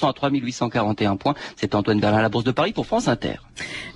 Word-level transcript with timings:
1% 0.00 0.08
à 0.08 0.12
3841 0.12 1.16
points. 1.16 1.34
C'est 1.56 1.74
Antoine 1.74 2.00
Berlin 2.00 2.18
à 2.18 2.22
la 2.22 2.28
Bourse 2.28 2.44
de 2.44 2.50
Paris 2.50 2.72
pour 2.72 2.86
France 2.86 3.08
Inter. 3.08 3.36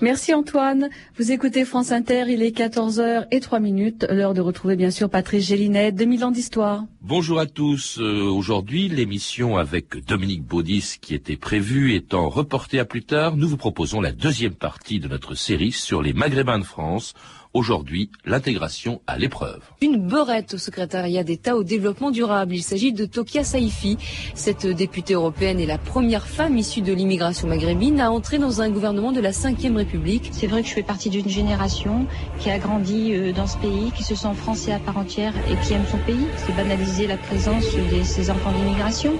Merci 0.01 0.35
Antoine. 0.35 0.91
Vous 1.19 1.33
écoutez 1.33 1.65
France 1.65 1.93
Inter, 1.93 2.25
il 2.29 2.43
est 2.43 2.57
14h 2.57 3.27
et 3.31 3.41
3 3.41 3.61
minutes. 3.61 4.07
L'heure 4.11 4.35
de 4.35 4.41
retrouver 4.41 4.77
bien 4.77 4.91
sûr 4.91 5.09
Patrice 5.09 5.47
Gélinet, 5.47 5.93
2000 5.93 6.25
ans 6.25 6.31
d'histoire. 6.31 6.85
Bonjour 7.01 7.39
à 7.39 7.47
tous. 7.47 7.99
Euh, 7.99 8.23
aujourd'hui, 8.23 8.89
l'émission 8.89 9.57
avec 9.57 10.05
Dominique 10.07 10.43
Baudis 10.43 10.97
qui 11.01 11.15
était 11.15 11.37
prévue 11.37 11.95
étant 11.95 12.29
reportée 12.29 12.79
à 12.79 12.85
plus 12.85 13.03
tard, 13.03 13.37
nous 13.37 13.49
vous 13.49 13.57
proposons 13.57 14.01
la 14.01 14.13
deuxième 14.13 14.55
partie 14.55 15.01
de 15.01 15.09
notre 15.09 15.35
série 15.35 15.73
sur 15.73 16.03
les 16.03 16.13
Maghrébins 16.13 16.59
de 16.59 16.65
France 16.65 17.15
Aujourd'hui, 17.55 18.11
l'intégration 18.25 19.01
à 19.07 19.17
l'épreuve. 19.17 19.61
Une 19.81 20.09
beurette 20.09 20.55
au 20.55 20.59
secrétariat 20.59 21.23
d'État 21.23 21.55
au 21.55 21.63
développement 21.63 22.11
durable. 22.11 22.53
Il 22.57 22.65
s'agit 22.65 22.93
de 22.93 23.05
Tokia 23.05 23.45
Saifi. 23.45 23.97
Cette 24.35 24.67
députée 24.67 25.15
européenne 25.15 25.61
est 25.61 25.67
la 25.67 25.79
première 25.79 26.27
femme 26.27 26.59
issue 26.59 26.83
de 26.83 26.93
l'immigration 26.93 27.47
maghrébine 27.47 28.01
à 28.01 28.11
entrer 28.11 28.39
dans 28.39 28.61
un 28.61 28.71
gouvernement 28.71 29.13
de 29.13 29.21
la 29.21 29.31
Ve 29.31 29.77
République. 29.77 30.31
C'est 30.33 30.49
vrai 30.49 30.63
que 30.63 30.69
je 30.69 30.75
fais 30.75 30.83
partie 30.83 31.11
d'une 31.11 31.29
génération 31.29 32.07
qui 32.41 32.51
a 32.51 32.59
grandi 32.59 33.15
euh, 33.15 33.33
dans 33.33 33.47
ce 33.47 33.59
pays, 33.59 33.93
qui 33.93 34.03
se 34.03 34.17
sent 34.17 34.35
français 34.35 34.73
à 34.73 34.81
part 34.81 34.99
entière 34.99 35.33
et 35.49 35.55
qui 35.65 35.75
aime 35.75 35.87
son 35.89 35.99
pays. 35.99 36.27
C'est 36.39 36.57
banaliser 36.57 37.07
la 37.07 37.19
présence 37.19 37.73
de 37.73 38.03
ces 38.03 38.31
enfants 38.33 38.51
d'immigration. 38.51 39.13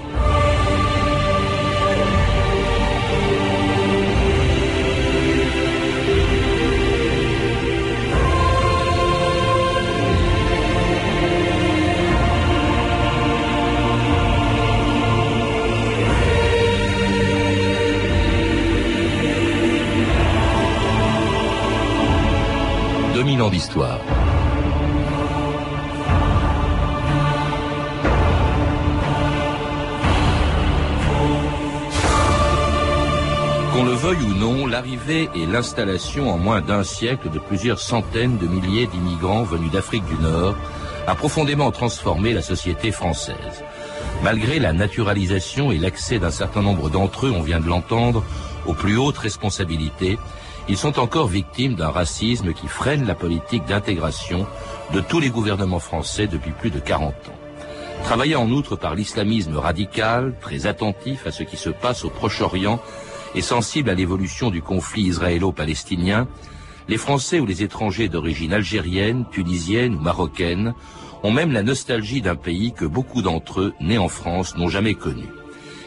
2000 23.55 23.79
ans 23.81 23.99
d'histoire. 23.99 23.99
Qu'on 33.73 33.83
le 33.83 33.91
veuille 33.91 34.23
ou 34.23 34.33
non, 34.35 34.67
l'arrivée 34.67 35.29
et 35.35 35.45
l'installation 35.45 36.31
en 36.31 36.37
moins 36.37 36.61
d'un 36.61 36.83
siècle 36.83 37.29
de 37.29 37.39
plusieurs 37.39 37.79
centaines 37.79 38.37
de 38.37 38.47
milliers 38.47 38.87
d'immigrants 38.87 39.43
venus 39.43 39.71
d'Afrique 39.71 40.05
du 40.05 40.15
Nord 40.15 40.55
a 41.07 41.15
profondément 41.15 41.71
transformé 41.71 42.33
la 42.33 42.41
société 42.41 42.91
française. 42.91 43.63
Malgré 44.23 44.59
la 44.59 44.73
naturalisation 44.73 45.71
et 45.71 45.77
l'accès 45.77 46.19
d'un 46.19 46.31
certain 46.31 46.61
nombre 46.61 46.89
d'entre 46.89 47.27
eux, 47.27 47.33
on 47.35 47.43
vient 47.43 47.59
de 47.59 47.67
l'entendre, 47.67 48.23
aux 48.65 48.73
plus 48.73 48.97
hautes 48.97 49.17
responsabilités, 49.17 50.17
ils 50.67 50.77
sont 50.77 50.99
encore 50.99 51.27
victimes 51.27 51.75
d'un 51.75 51.89
racisme 51.89 52.53
qui 52.53 52.67
freine 52.67 53.05
la 53.05 53.15
politique 53.15 53.65
d'intégration 53.65 54.47
de 54.93 54.99
tous 54.99 55.19
les 55.19 55.29
gouvernements 55.29 55.79
français 55.79 56.27
depuis 56.27 56.51
plus 56.51 56.71
de 56.71 56.79
40 56.79 57.13
ans. 57.13 57.39
Travaillés 58.03 58.35
en 58.35 58.49
outre 58.49 58.75
par 58.75 58.95
l'islamisme 58.95 59.57
radical, 59.57 60.35
très 60.41 60.67
attentif 60.67 61.25
à 61.27 61.31
ce 61.31 61.43
qui 61.43 61.57
se 61.57 61.69
passe 61.69 62.05
au 62.05 62.09
Proche-Orient 62.09 62.79
et 63.33 63.41
sensible 63.41 63.89
à 63.89 63.95
l'évolution 63.95 64.49
du 64.49 64.61
conflit 64.61 65.03
israélo-palestinien, 65.03 66.27
les 66.87 66.97
Français 66.97 67.39
ou 67.39 67.45
les 67.45 67.63
étrangers 67.63 68.09
d'origine 68.09 68.53
algérienne, 68.53 69.25
tunisienne 69.31 69.95
ou 69.95 69.99
marocaine 69.99 70.73
ont 71.23 71.31
même 71.31 71.51
la 71.51 71.63
nostalgie 71.63 72.21
d'un 72.21 72.35
pays 72.35 72.73
que 72.73 72.85
beaucoup 72.85 73.23
d'entre 73.23 73.61
eux, 73.61 73.73
nés 73.81 73.97
en 73.97 74.07
France, 74.07 74.55
n'ont 74.55 74.69
jamais 74.69 74.93
connu, 74.93 75.25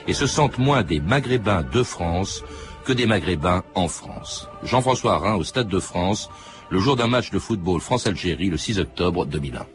et 0.09 0.13
se 0.13 0.27
sentent 0.27 0.59
moins 0.59 0.83
des 0.83 0.99
Maghrébins 0.99 1.63
de 1.63 1.85
France 1.85 2.43
que 2.89 2.95
des 2.95 3.05
Maghrébins 3.05 3.65
en 3.75 3.87
France. 3.87 4.49
Jean-François 4.63 5.19
Rhin 5.19 5.35
au 5.35 5.45
Stade 5.45 5.69
de 5.69 5.79
France, 5.79 6.31
le 6.71 6.79
jour 6.79 6.97
d'un 6.97 7.07
match 7.07 7.31
de 7.31 7.39
football 7.39 7.83
France-Algérie 7.83 8.49
le 8.49 8.57
6 8.57 8.79
octobre 8.79 9.27
2001. 9.27 9.67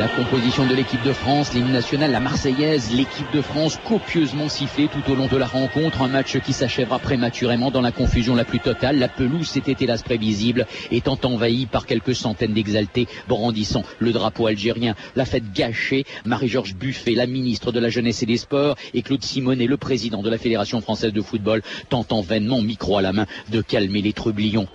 La 0.00 0.08
composition 0.08 0.66
de 0.66 0.74
l'équipe 0.74 1.02
de 1.02 1.12
France, 1.12 1.52
l'hymne 1.52 1.72
national, 1.72 2.10
la 2.10 2.20
Marseillaise, 2.20 2.90
l'équipe 2.90 3.30
de 3.34 3.42
France 3.42 3.78
copieusement 3.86 4.48
sifflée 4.48 4.88
tout 4.88 5.12
au 5.12 5.14
long 5.14 5.26
de 5.26 5.36
la 5.36 5.44
rencontre. 5.44 6.00
Un 6.00 6.08
match 6.08 6.38
qui 6.38 6.54
s'achèvera 6.54 6.98
prématurément 6.98 7.70
dans 7.70 7.82
la 7.82 7.92
confusion 7.92 8.34
la 8.34 8.46
plus 8.46 8.60
totale. 8.60 8.98
La 8.98 9.08
pelouse 9.08 9.46
s'était 9.46 9.76
hélas 9.78 10.02
prévisible, 10.02 10.66
étant 10.90 11.18
envahie 11.22 11.66
par 11.66 11.84
quelques 11.84 12.14
centaines 12.14 12.54
d'exaltés 12.54 13.08
brandissant 13.28 13.82
le 13.98 14.12
drapeau 14.12 14.46
algérien. 14.46 14.94
La 15.16 15.26
fête 15.26 15.52
gâchée, 15.52 16.06
Marie-Georges 16.24 16.76
Buffet, 16.76 17.12
la 17.12 17.26
ministre 17.26 17.70
de 17.70 17.78
la 17.78 17.90
Jeunesse 17.90 18.22
et 18.22 18.26
des 18.26 18.38
Sports, 18.38 18.76
et 18.94 19.02
Claude 19.02 19.22
Simonet, 19.22 19.66
le 19.66 19.76
président 19.76 20.22
de 20.22 20.30
la 20.30 20.38
Fédération 20.38 20.80
française 20.80 21.12
de 21.12 21.20
football, 21.20 21.60
tentant 21.90 22.22
vainement, 22.22 22.62
micro 22.62 22.96
à 22.96 23.02
la 23.02 23.12
main, 23.12 23.26
de 23.50 23.60
calmer 23.60 24.00
les 24.00 24.14
trublions. 24.14 24.66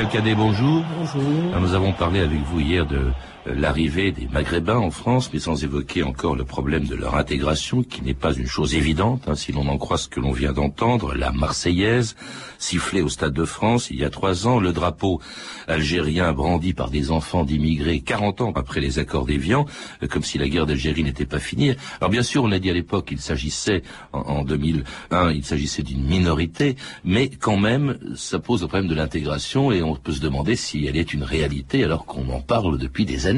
Michel 0.00 0.12
Cadet, 0.12 0.34
bonjour. 0.34 0.82
Bonjour. 0.98 1.60
Nous 1.60 1.74
avons 1.74 1.92
parlé 1.92 2.20
avec 2.20 2.38
vous 2.50 2.60
hier 2.60 2.86
de 2.86 3.10
l'arrivée 3.46 4.12
des 4.12 4.28
Maghrébins 4.28 4.76
en 4.76 4.90
France, 4.90 5.30
mais 5.32 5.38
sans 5.38 5.64
évoquer 5.64 6.02
encore 6.02 6.36
le 6.36 6.44
problème 6.44 6.84
de 6.84 6.94
leur 6.94 7.16
intégration, 7.16 7.82
qui 7.82 8.02
n'est 8.02 8.14
pas 8.14 8.34
une 8.34 8.46
chose 8.46 8.74
évidente, 8.74 9.24
hein, 9.26 9.34
si 9.34 9.52
l'on 9.52 9.66
en 9.68 9.78
croit 9.78 9.98
ce 9.98 10.08
que 10.08 10.20
l'on 10.20 10.32
vient 10.32 10.52
d'entendre, 10.52 11.14
la 11.14 11.32
Marseillaise, 11.32 12.16
sifflée 12.58 13.00
au 13.00 13.08
Stade 13.08 13.32
de 13.32 13.44
France 13.44 13.88
il 13.90 13.96
y 13.96 14.04
a 14.04 14.10
trois 14.10 14.46
ans, 14.46 14.60
le 14.60 14.72
drapeau 14.72 15.20
algérien 15.66 16.32
brandi 16.32 16.74
par 16.74 16.90
des 16.90 17.10
enfants 17.10 17.44
d'immigrés 17.44 18.00
40 18.00 18.40
ans 18.42 18.52
après 18.54 18.80
les 18.80 18.98
accords 18.98 19.24
d'Évian, 19.24 19.64
euh, 20.02 20.06
comme 20.06 20.22
si 20.22 20.36
la 20.36 20.48
guerre 20.48 20.66
d'Algérie 20.66 21.02
n'était 21.02 21.24
pas 21.24 21.38
finie. 21.38 21.74
Alors 22.00 22.10
bien 22.10 22.22
sûr, 22.22 22.44
on 22.44 22.52
a 22.52 22.58
dit 22.58 22.70
à 22.70 22.74
l'époque 22.74 23.06
qu'il 23.06 23.20
s'agissait, 23.20 23.82
en, 24.12 24.20
en 24.20 24.44
2001, 24.44 25.32
il 25.32 25.44
s'agissait 25.44 25.82
d'une 25.82 26.04
minorité, 26.04 26.76
mais 27.04 27.30
quand 27.30 27.56
même, 27.56 27.98
ça 28.14 28.38
pose 28.38 28.60
le 28.60 28.68
problème 28.68 28.88
de 28.88 28.94
l'intégration 28.94 29.72
et 29.72 29.82
on 29.82 29.96
peut 29.96 30.12
se 30.12 30.20
demander 30.20 30.56
si 30.56 30.86
elle 30.86 30.96
est 30.96 31.14
une 31.14 31.24
réalité 31.24 31.84
alors 31.84 32.04
qu'on 32.04 32.28
en 32.28 32.40
parle 32.40 32.76
depuis 32.76 33.06
des 33.06 33.26
années. 33.26 33.29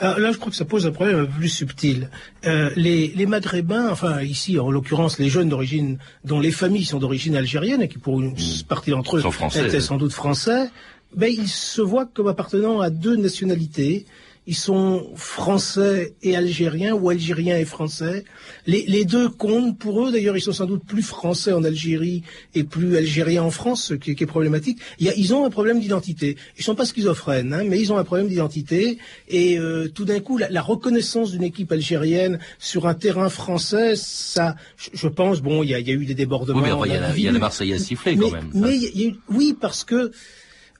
Alors 0.00 0.18
là, 0.18 0.32
je 0.32 0.38
crois 0.38 0.50
que 0.50 0.56
ça 0.56 0.64
pose 0.64 0.86
un 0.86 0.92
problème 0.92 1.20
un 1.20 1.24
peu 1.24 1.32
plus 1.32 1.48
subtil. 1.48 2.10
Euh, 2.46 2.70
les, 2.76 3.08
les, 3.08 3.26
Maghrébins, 3.26 3.88
enfin 3.90 4.22
ici 4.22 4.58
en 4.58 4.70
l'occurrence 4.70 5.18
les 5.18 5.28
jeunes 5.28 5.48
d'origine, 5.48 5.98
dont 6.24 6.40
les 6.40 6.50
familles 6.50 6.84
sont 6.84 6.98
d'origine 6.98 7.36
algérienne 7.36 7.82
et 7.82 7.88
qui 7.88 7.98
pour 7.98 8.20
une 8.20 8.32
mmh. 8.32 8.64
partie 8.68 8.90
d'entre 8.90 9.16
eux 9.16 9.22
étaient 9.66 9.80
sans 9.80 9.96
doute 9.96 10.12
français, 10.12 10.70
ben, 11.14 11.32
ils 11.32 11.48
se 11.48 11.82
voient 11.82 12.06
comme 12.06 12.28
appartenant 12.28 12.80
à 12.80 12.90
deux 12.90 13.16
nationalités 13.16 14.06
ils 14.46 14.56
sont 14.56 15.12
français 15.14 16.14
et 16.22 16.34
algériens 16.34 16.94
ou 16.94 17.10
algériens 17.10 17.56
et 17.56 17.64
français. 17.64 18.24
Les, 18.66 18.84
les 18.88 19.04
deux 19.04 19.28
comptent 19.28 19.78
pour 19.78 20.04
eux. 20.04 20.10
D'ailleurs, 20.10 20.36
ils 20.36 20.40
sont 20.40 20.52
sans 20.52 20.66
doute 20.66 20.84
plus 20.84 21.02
français 21.02 21.52
en 21.52 21.62
Algérie 21.62 22.22
et 22.54 22.64
plus 22.64 22.96
algériens 22.96 23.44
en 23.44 23.52
France, 23.52 23.84
ce 23.88 23.94
qui, 23.94 24.16
qui 24.16 24.24
est 24.24 24.26
problématique. 24.26 24.80
Il 24.98 25.06
y 25.06 25.08
a, 25.08 25.14
ils 25.14 25.32
ont 25.32 25.44
un 25.44 25.50
problème 25.50 25.78
d'identité. 25.78 26.36
Ils 26.58 26.64
sont 26.64 26.74
pas 26.74 26.84
schizophrènes, 26.84 27.52
hein, 27.54 27.62
mais 27.68 27.80
ils 27.80 27.92
ont 27.92 27.98
un 27.98 28.04
problème 28.04 28.28
d'identité. 28.28 28.98
Et 29.28 29.58
euh, 29.60 29.88
tout 29.88 30.04
d'un 30.04 30.18
coup, 30.18 30.38
la, 30.38 30.50
la 30.50 30.62
reconnaissance 30.62 31.30
d'une 31.30 31.44
équipe 31.44 31.70
algérienne 31.70 32.40
sur 32.58 32.88
un 32.88 32.94
terrain 32.94 33.28
français, 33.28 33.94
ça, 33.94 34.56
je, 34.76 34.90
je 34.92 35.08
pense, 35.08 35.40
bon, 35.40 35.62
il 35.62 35.70
y 35.70 35.74
a, 35.74 35.78
il 35.78 35.86
y 35.86 35.92
a 35.92 35.94
eu 35.94 36.04
des 36.04 36.14
débordements. 36.14 36.60
Oui, 36.62 36.68
mais 36.68 36.88
il 36.88 36.92
y, 36.92 36.96
a, 36.96 37.16
il 37.16 37.22
y 37.22 37.28
a 37.28 37.32
la 37.32 37.38
Marseillaise 37.38 37.84
sifflée 37.84 38.16
quand 38.16 38.32
même. 38.32 38.50
Mais, 38.54 38.76
il 38.76 39.00
y 39.00 39.04
a 39.04 39.08
eu, 39.10 39.14
oui, 39.28 39.56
parce 39.58 39.84
que 39.84 40.10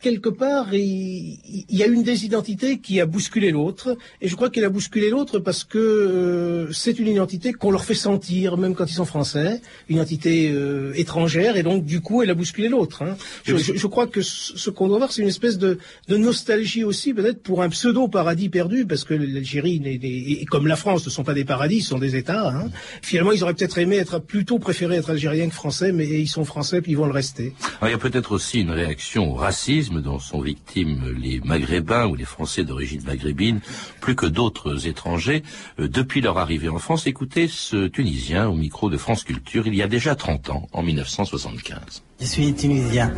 quelque 0.03 0.29
part, 0.29 0.75
il, 0.75 1.39
il, 1.69 1.77
y 1.77 1.83
a 1.83 1.87
une 1.87 2.03
des 2.03 2.27
identités 2.27 2.79
qui 2.79 3.01
a 3.01 3.07
bousculé 3.07 3.51
l'autre, 3.51 3.97
et 4.21 4.29
je 4.29 4.37
crois 4.37 4.51
qu'elle 4.51 4.65
a 4.65 4.69
bousculé 4.69 5.09
l'autre 5.09 5.39
parce 5.39 5.65
que 5.65 5.79
euh, 5.79 6.73
c'est 6.73 6.99
une 6.99 7.09
identité 7.09 7.53
qu'on 7.53 7.71
leur 7.71 7.85
fait 7.85 7.95
sentir, 7.95 8.59
même 8.59 8.75
quand 8.75 8.87
ils 8.87 8.95
sont 8.95 9.05
français, 9.05 9.63
une 9.89 9.97
identité 9.97 10.51
euh, 10.53 10.93
étrangère, 10.97 11.57
et 11.57 11.63
donc 11.63 11.85
du 11.85 12.01
coup, 12.01 12.23
elle 12.23 12.31
a 12.31 12.35
bousculé 12.35 12.69
l'autre. 12.69 13.03
Hein. 13.03 13.17
Je, 13.45 13.57
je, 13.57 13.75
je, 13.75 13.87
crois 13.87 14.07
que 14.07 14.21
ce 14.21 14.71
qu'on 14.71 14.89
doit 14.89 14.99
voir, 14.99 15.13
c'est 15.13 15.23
une 15.23 15.29
espèce 15.29 15.57
de, 15.57 15.79
de 16.09 16.17
nostalgie 16.17 16.85
aussi, 16.85 17.15
peut-être 17.15 17.43
pour 17.43 17.63
un 17.63 17.69
pseudo-paradis 17.69 18.49
perdu, 18.49 18.85
parce 18.87 19.05
que 19.05 19.15
l'Algérie 19.15 19.81
et 20.03 20.45
comme 20.47 20.67
la 20.67 20.77
France 20.77 21.05
ne 21.07 21.11
sont 21.11 21.25
pas 21.25 21.35
des 21.35 21.45
paradis, 21.45 21.81
ce 21.81 21.91
sont 21.91 21.99
des 21.99 22.17
États. 22.17 22.49
Hein. 22.49 22.71
Finalement, 23.03 23.33
ils 23.33 23.43
auraient 23.45 23.55
peut-être 23.55 23.79
aimé 23.79 23.97
être 23.97 24.19
plutôt 24.19 24.59
préféré 24.59 24.97
être 24.97 25.11
algériens 25.11 25.49
que 25.49 25.55
français, 25.55 25.93
mais 25.93 26.07
ils 26.07 26.29
sont 26.29 26.45
français, 26.45 26.81
puis 26.81 26.93
ils 26.93 26.99
vont 26.99 27.07
le 27.07 27.13
rester. 27.13 27.55
Alors, 27.81 27.89
il 27.89 27.93
y 27.93 27.95
a 27.95 27.99
peut-être 27.99 28.33
aussi 28.33 28.61
une 28.61 28.71
réaction 28.71 29.33
au 29.33 29.35
racisme 29.35 29.92
dont 30.01 30.19
sont 30.19 30.41
victimes 30.41 31.15
les 31.19 31.41
Maghrébins 31.41 32.07
ou 32.07 32.15
les 32.15 32.25
Français 32.25 32.65
d'origine 32.65 33.03
maghrébine, 33.05 33.61
plus 34.01 34.15
que 34.15 34.27
d'autres 34.27 34.87
étrangers, 34.87 35.43
euh, 35.79 35.89
depuis 35.89 36.21
leur 36.21 36.39
arrivée 36.39 36.69
en 36.69 36.79
France. 36.79 37.07
Écoutez 37.07 37.49
ce 37.49 37.87
Tunisien 37.87 38.49
au 38.49 38.55
micro 38.55 38.91
de 38.91 38.97
France 38.97 39.25
Culture 39.25 39.67
il 39.67 39.75
y 39.75 39.83
a 39.83 39.89
déjà 39.89 40.15
30 40.15 40.51
ans, 40.51 40.69
en 40.73 40.83
1975. 40.83 42.03
Je 42.21 42.27
suis 42.27 42.55
tunisien. 42.55 43.13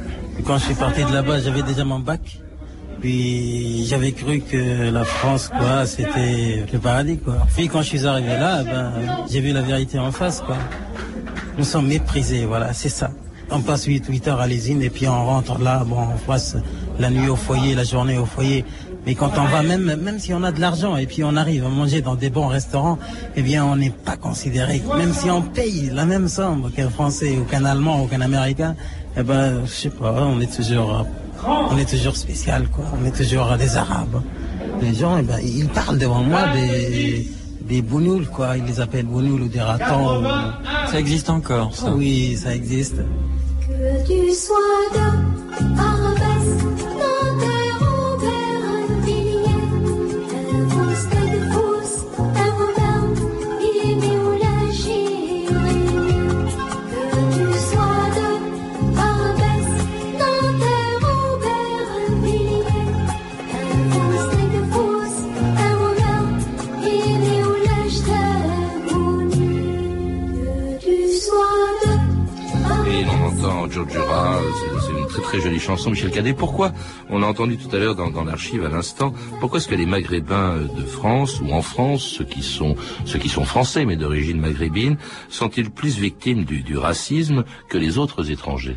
Quand 0.45 0.59
je 0.59 0.65
suis 0.65 0.75
parti 0.75 1.05
de 1.05 1.13
là-bas, 1.13 1.41
j'avais 1.41 1.63
déjà 1.63 1.85
mon 1.85 2.01
bac. 2.01 2.41
Puis 3.01 3.85
j'avais 3.87 4.13
cru 4.13 4.41
que 4.41 4.91
la 4.91 5.05
France, 5.05 5.49
quoi, 5.49 5.85
c'était 5.85 6.65
le 6.73 6.79
paradis, 6.79 7.19
quoi. 7.19 7.47
Puis 7.55 7.69
quand 7.69 7.83
je 7.83 7.89
suis 7.89 8.07
arrivé 8.07 8.29
là, 8.29 8.63
ben, 8.65 8.93
j'ai 9.31 9.41
vu 9.41 9.53
la 9.53 9.61
vérité 9.61 9.99
en 9.99 10.11
face, 10.11 10.41
quoi. 10.41 10.57
Nous 11.59 11.65
sommes 11.65 11.87
méprisés, 11.87 12.47
voilà, 12.47 12.73
c'est 12.73 12.89
ça. 12.89 13.11
On 13.51 13.61
passe 13.61 13.85
8, 13.85 14.07
8 14.09 14.29
heures 14.29 14.41
à 14.41 14.47
l'usine 14.47 14.83
et 14.83 14.91
puis 14.91 15.07
on 15.07 15.27
rentre 15.27 15.59
là, 15.61 15.85
bon, 15.85 15.99
on 16.15 16.27
passe 16.27 16.57
la 16.99 17.11
nuit 17.11 17.29
au 17.29 17.37
foyer, 17.37 17.75
la 17.75 17.85
journée 17.85 18.19
au 18.19 18.27
foyer. 18.27 18.65
Mais 19.07 19.15
quand 19.15 19.33
on 19.37 19.45
va, 19.45 19.63
même, 19.63 19.97
même 19.97 20.19
si 20.19 20.33
on 20.33 20.43
a 20.43 20.51
de 20.51 20.61
l'argent 20.61 20.97
et 20.97 21.07
puis 21.07 21.23
on 21.25 21.37
arrive 21.37 21.67
à 21.67 21.69
manger 21.69 22.01
dans 22.01 22.15
des 22.15 22.31
bons 22.31 22.47
restaurants, 22.47 22.99
eh 23.37 23.43
bien, 23.43 23.65
on 23.65 23.77
n'est 23.77 23.91
pas 23.91 24.17
considéré. 24.17 24.83
Même 24.97 25.13
si 25.13 25.29
on 25.31 25.43
paye 25.43 25.91
la 25.93 26.07
même 26.07 26.27
somme 26.27 26.71
qu'un 26.75 26.89
Français 26.89 27.37
ou 27.39 27.45
qu'un 27.45 27.65
Allemand 27.67 28.03
ou 28.03 28.07
qu'un 28.07 28.23
Américain, 28.23 28.75
eh 29.17 29.23
ben, 29.23 29.61
je 29.67 29.71
sais 29.71 29.91
pas, 29.91 30.15
on 30.23 30.41
est 30.41 30.53
toujours, 30.53 31.07
on 31.47 31.77
est 31.77 31.89
toujours 31.89 32.17
spécial, 32.17 32.67
quoi. 32.69 32.87
On 32.99 33.05
est 33.05 33.15
toujours 33.15 33.55
des 33.59 33.77
Arabes. 33.77 34.23
Les 34.81 34.95
gens, 34.95 35.19
eh 35.19 35.23
ben, 35.23 35.39
ils 35.43 35.69
parlent 35.69 35.99
devant 35.99 36.23
moi 36.23 36.49
des, 36.55 37.31
des 37.61 37.83
bounouls, 37.83 38.27
quoi. 38.33 38.57
Ils 38.57 38.65
les 38.65 38.81
appellent 38.81 39.07
bounouls 39.07 39.43
ou 39.43 39.49
des 39.49 39.61
ratons. 39.61 40.25
Ça 40.91 40.99
existe 40.99 41.29
encore, 41.29 41.77
ça. 41.77 41.93
Oui, 41.93 42.39
ça 42.43 42.55
existe. 42.55 42.97
Que 43.77 44.07
tu 44.07 44.33
sois 44.33 44.89
de 44.95 45.94
chanson, 75.77 75.91
Michel 75.91 76.11
Cadet. 76.11 76.35
Pourquoi, 76.35 76.73
on 77.11 77.23
a 77.23 77.27
entendu 77.27 77.57
tout 77.57 77.75
à 77.75 77.79
l'heure 77.79 77.97
dans, 77.97 78.25
l'archive 78.25 78.65
à 78.65 78.69
l'instant, 78.69 79.13
pourquoi 79.41 79.59
est-ce 79.59 79.69
que 79.69 79.75
les 79.75 79.87
Maghrébins 79.87 80.59
de 80.59 80.83
France 80.85 81.41
ou 81.41 81.51
en 81.53 81.63
France, 81.63 82.03
ceux 82.03 82.25
qui 82.25 82.43
sont 82.43 82.77
ceux 83.05 83.19
qui 83.19 83.29
sont 83.29 83.45
français 83.45 83.85
mais 83.85 83.97
d'origine 83.97 84.41
maghrébine, 84.41 84.97
sont-ils 85.29 85.71
plus 85.71 85.99
victimes 85.99 86.45
du, 86.45 86.77
racisme 86.77 87.45
que 87.69 87.79
les 87.79 87.99
autres 87.99 88.31
étrangers? 88.31 88.77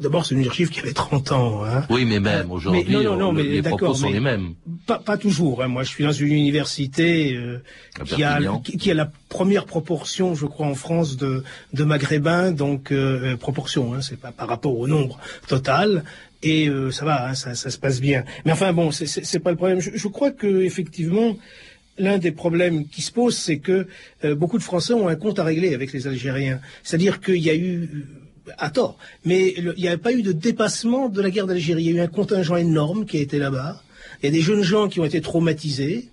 D'abord, 0.00 0.26
c'est 0.26 0.34
une 0.34 0.46
archive 0.46 0.70
qui 0.70 0.80
avait 0.80 0.92
30 0.92 1.32
ans. 1.32 1.64
Hein. 1.64 1.84
Oui, 1.90 2.04
mais 2.04 2.18
même 2.18 2.50
aujourd'hui, 2.50 2.84
les 2.84 3.62
propos 3.62 3.94
sont 3.94 4.10
les 4.10 4.20
mêmes. 4.20 4.54
Pas, 4.86 5.16
toujours. 5.16 5.62
Hein. 5.62 5.68
Moi, 5.68 5.84
je 5.84 5.88
suis 5.88 6.04
dans 6.04 6.12
une 6.12 6.32
université 6.32 7.34
euh, 7.34 7.62
qui, 8.04 8.22
a, 8.24 8.40
qui, 8.62 8.90
a 8.90 8.94
la 8.94 9.10
première 9.28 9.66
proportion, 9.66 10.34
je 10.34 10.46
crois, 10.46 10.66
en 10.66 10.74
France 10.74 11.16
de, 11.16 11.44
de 11.72 11.84
Maghrébins, 11.84 12.50
donc 12.52 12.90
euh, 12.90 13.32
euh, 13.32 13.36
proportion, 13.36 13.94
hein, 13.94 14.00
c'est 14.00 14.18
pas 14.18 14.32
par 14.32 14.48
rapport 14.48 14.76
au 14.78 14.86
nombre 14.86 15.18
total. 15.48 16.04
Et 16.42 16.68
euh, 16.68 16.90
ça 16.90 17.04
va, 17.04 17.28
hein, 17.28 17.34
ça, 17.34 17.54
se 17.54 17.78
passe 17.78 18.00
bien. 18.00 18.24
Mais 18.44 18.52
enfin 18.52 18.72
bon, 18.72 18.90
c'est 18.90 19.38
pas 19.38 19.50
le 19.50 19.56
problème. 19.56 19.80
Je, 19.80 20.08
crois 20.08 20.30
que 20.30 20.62
effectivement, 20.62 21.36
l'un 21.98 22.18
des 22.18 22.32
problèmes 22.32 22.88
qui 22.88 23.02
se 23.02 23.12
posent, 23.12 23.36
c'est 23.36 23.58
que 23.58 23.86
beaucoup 24.34 24.58
de 24.58 24.62
Français 24.62 24.92
ont 24.92 25.08
un 25.08 25.14
compte 25.14 25.38
à 25.38 25.44
régler 25.44 25.74
avec 25.74 25.92
les 25.92 26.06
Algériens. 26.06 26.60
C'est-à-dire 26.82 27.20
qu'il 27.20 27.38
y 27.38 27.50
a 27.50 27.54
eu 27.54 28.06
à 28.58 28.70
tort, 28.70 28.98
mais 29.24 29.54
il 29.56 29.74
n'y 29.76 29.88
a 29.88 29.98
pas 29.98 30.12
eu 30.12 30.22
de 30.22 30.32
dépassement 30.32 31.08
de 31.08 31.20
la 31.20 31.30
guerre 31.30 31.46
d'Algérie. 31.46 31.84
Il 31.84 31.90
y 31.92 31.98
a 31.98 32.02
eu 32.02 32.04
un 32.04 32.08
contingent 32.08 32.56
énorme 32.56 33.06
qui 33.06 33.18
a 33.18 33.20
été 33.20 33.38
là-bas. 33.38 33.82
Il 34.22 34.26
y 34.26 34.28
a 34.28 34.32
des 34.32 34.40
jeunes 34.40 34.62
gens 34.62 34.88
qui 34.88 35.00
ont 35.00 35.04
été 35.04 35.20
traumatisés. 35.20 36.08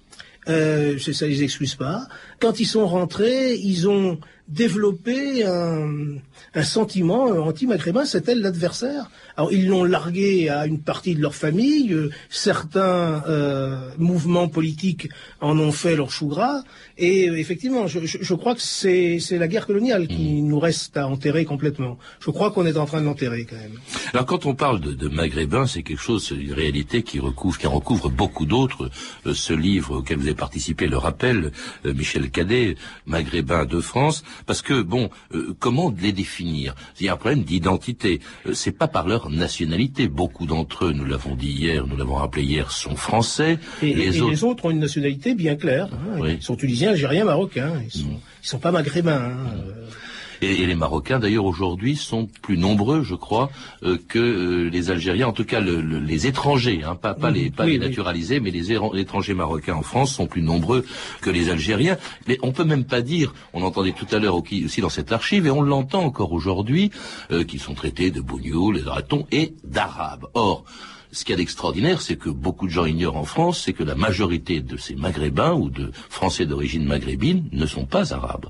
Euh, 0.48 0.98
ça 1.00 1.28
les 1.28 1.44
excuse 1.44 1.76
pas. 1.76 2.08
Quand 2.40 2.60
ils 2.60 2.66
sont 2.66 2.88
rentrés, 2.88 3.56
ils 3.56 3.88
ont 3.88 4.20
développé 4.50 5.46
un, 5.46 6.18
un 6.56 6.64
sentiment 6.64 7.26
anti-maghrébin, 7.26 8.06
c'était 8.06 8.36
l'adversaire. 8.36 9.10
Alors 9.38 9.54
ils 9.54 9.68
l'ont 9.68 9.84
largué 9.84 10.50
à 10.50 10.66
une 10.66 10.80
partie 10.82 11.16
de 11.16 11.22
leur 11.22 11.36
famille, 11.36 11.94
euh, 11.94 12.10
certains 12.30 13.24
euh, 13.28 13.90
mouvements 13.98 14.48
politiques 14.48 15.08
en 15.40 15.58
ont 15.60 15.72
fait 15.72 15.96
leur 15.96 16.12
chou 16.12 16.28
gras, 16.28 16.64
et 16.98 17.30
euh, 17.30 17.38
effectivement, 17.38 17.88
je, 17.88 18.06
je, 18.06 18.18
je, 18.20 18.34
crois 18.34 18.56
que 18.56 18.62
c'est 18.62 19.20
la 19.32 19.48
guerre 19.48 19.68
coloniale 19.68 20.08
qui 20.08 20.42
mmh. 20.42 20.48
nous 20.48 20.60
reste 20.60 20.98
à 20.98 21.08
enterrer 21.08 21.46
complètement. 21.46 21.98
Je 22.20 22.32
crois 22.32 22.52
qu'on 22.52 22.66
est 22.66 22.78
en 22.78 22.86
train 22.86 23.02
de 23.02 23.06
l'enterrer 23.06 23.46
quand 23.46 23.56
même. 23.56 23.80
Alors 24.14 24.26
quand 24.26 24.46
on 24.46 24.56
parle 24.56 24.82
de, 24.82 24.92
de 24.94 25.08
maghrébins, 25.08 25.68
c'est 25.68 25.84
quelque 25.84 26.02
chose, 26.02 26.34
une 26.38 26.54
réalité 26.54 27.04
qui 27.04 27.20
recouvre, 27.20 27.58
qui 27.58 27.68
recouvre 27.68 28.10
beaucoup 28.10 28.46
d'autres. 28.46 28.90
ce 29.32 29.54
livre 29.54 30.00
auquel 30.00 30.18
vous 30.18 30.26
avez 30.26 30.36
participé 30.36 30.88
le 30.88 30.98
rappelle, 30.98 31.52
Michel 31.86 32.30
Cadet, 32.32 32.76
Maghrébins 33.06 33.66
de 33.66 33.80
France, 33.80 34.24
parce 34.46 34.62
que 34.62 34.82
bon, 34.82 35.10
comment 35.60 35.94
les 36.00 36.12
définir? 36.12 36.76
Il 37.00 37.06
y 37.06 37.10
a 37.10 37.14
un 37.14 37.18
problème 37.18 37.44
d'identité. 37.44 38.20
c'est 38.54 38.72
pas 38.72 38.88
par 38.88 39.08
leur 39.08 39.30
nationalité. 39.30 40.08
Beaucoup 40.08 40.46
d'entre 40.46 40.86
eux, 40.86 40.92
nous 40.94 41.06
l'avons 41.06 41.36
dit 41.36 41.52
hier, 41.52 41.88
nous 41.88 41.98
l'avons 41.98 42.16
rappelé 42.16 42.44
hier, 42.44 42.72
sont 42.72 42.96
français. 42.96 43.60
Et, 43.82 43.94
les, 43.94 44.44
autres... 44.44 44.66
ont 44.66 44.72
une 44.72 44.80
nationalité 44.80 45.36
bien 45.36 45.56
claire. 45.56 45.90
Hein. 45.94 46.28
Ils 46.28 46.42
sont 46.42 46.56
tunisiens, 46.56 46.92
algériens, 46.92 47.26
marocains. 47.26 47.82
Ils 47.84 47.92
sont, 47.92 48.08
mm. 48.08 48.20
sont 48.42 48.60
pas 48.60 48.72
maghrébins. 48.72 49.32
Hein. 49.32 49.64
Et, 50.42 50.66
les 50.66 50.76
Marocains, 50.76 51.20
d'ailleurs, 51.20 51.46
aujourd'hui, 51.46 51.96
sont 51.96 52.28
plus 52.42 52.58
nombreux, 52.58 53.04
je 53.04 53.16
crois, 53.16 53.50
euh, 53.84 53.98
que 54.08 54.20
euh, 54.20 54.70
les 54.70 54.92
Algériens, 54.92 55.28
en 55.28 55.34
tout 55.34 55.46
cas 55.46 55.60
les 55.60 56.28
étrangers, 56.28 56.82
hein, 56.86 56.96
pas, 56.96 57.14
pas, 57.14 57.30
les, 57.30 57.50
pas 57.50 57.66
les 57.66 57.78
naturalisés, 57.78 58.40
mais 58.40 58.52
les 58.52 58.72
étrangers 58.72 59.34
marocains 59.34 59.76
en 59.76 59.82
France 59.82 60.14
sont 60.14 60.28
plus 60.28 60.42
nombreux 60.42 60.86
que 61.22 61.30
les 61.30 61.50
Algériens. 61.50 61.98
Mais 62.28 62.38
on 62.42 62.52
peut 62.52 62.64
même 62.64 62.86
pas 62.86 63.02
dire, 63.02 63.34
on 63.54 63.64
entendait 63.64 63.94
tout 63.94 64.08
à 64.12 64.20
l'heure 64.20 64.36
aussi 64.36 64.82
dans 64.82 64.90
cette 64.90 65.12
archive, 65.12 65.46
et 65.48 65.52
on 65.52 65.62
l'entend 65.62 66.04
encore 66.04 66.32
aujourd'hui, 66.32 66.92
euh, 67.32 67.44
qu'ils 67.44 67.60
sont 67.60 67.74
traités 67.74 68.12
de 68.12 68.22
bougnoux, 68.22 68.72
les 68.72 68.82
ratons 68.82 69.26
et 69.32 69.54
d'arabes. 69.64 70.28
Or, 70.34 70.64
ce 71.12 71.24
qu'il 71.24 71.34
y 71.34 71.34
a 71.34 71.38
d'extraordinaire, 71.38 72.02
c'est 72.02 72.18
que 72.18 72.30
beaucoup 72.30 72.68
de 72.68 72.72
gens 72.72 72.86
ignorent 72.86 73.18
en 73.18 73.24
France, 73.24 73.64
c'est 73.66 73.74
que 73.74 73.84
la 73.84 73.96
majorité 73.96 74.62
de 74.62 74.78
ces 74.78 74.96
Maghrébins 74.96 75.54
ou 75.54 75.70
de 75.70 75.92
Français 76.10 76.46
d'origine 76.46 76.86
maghrébine 76.86 77.46
ne 77.52 77.66
sont 77.66 77.86
pas 77.86 78.14
arabes. 78.14 78.46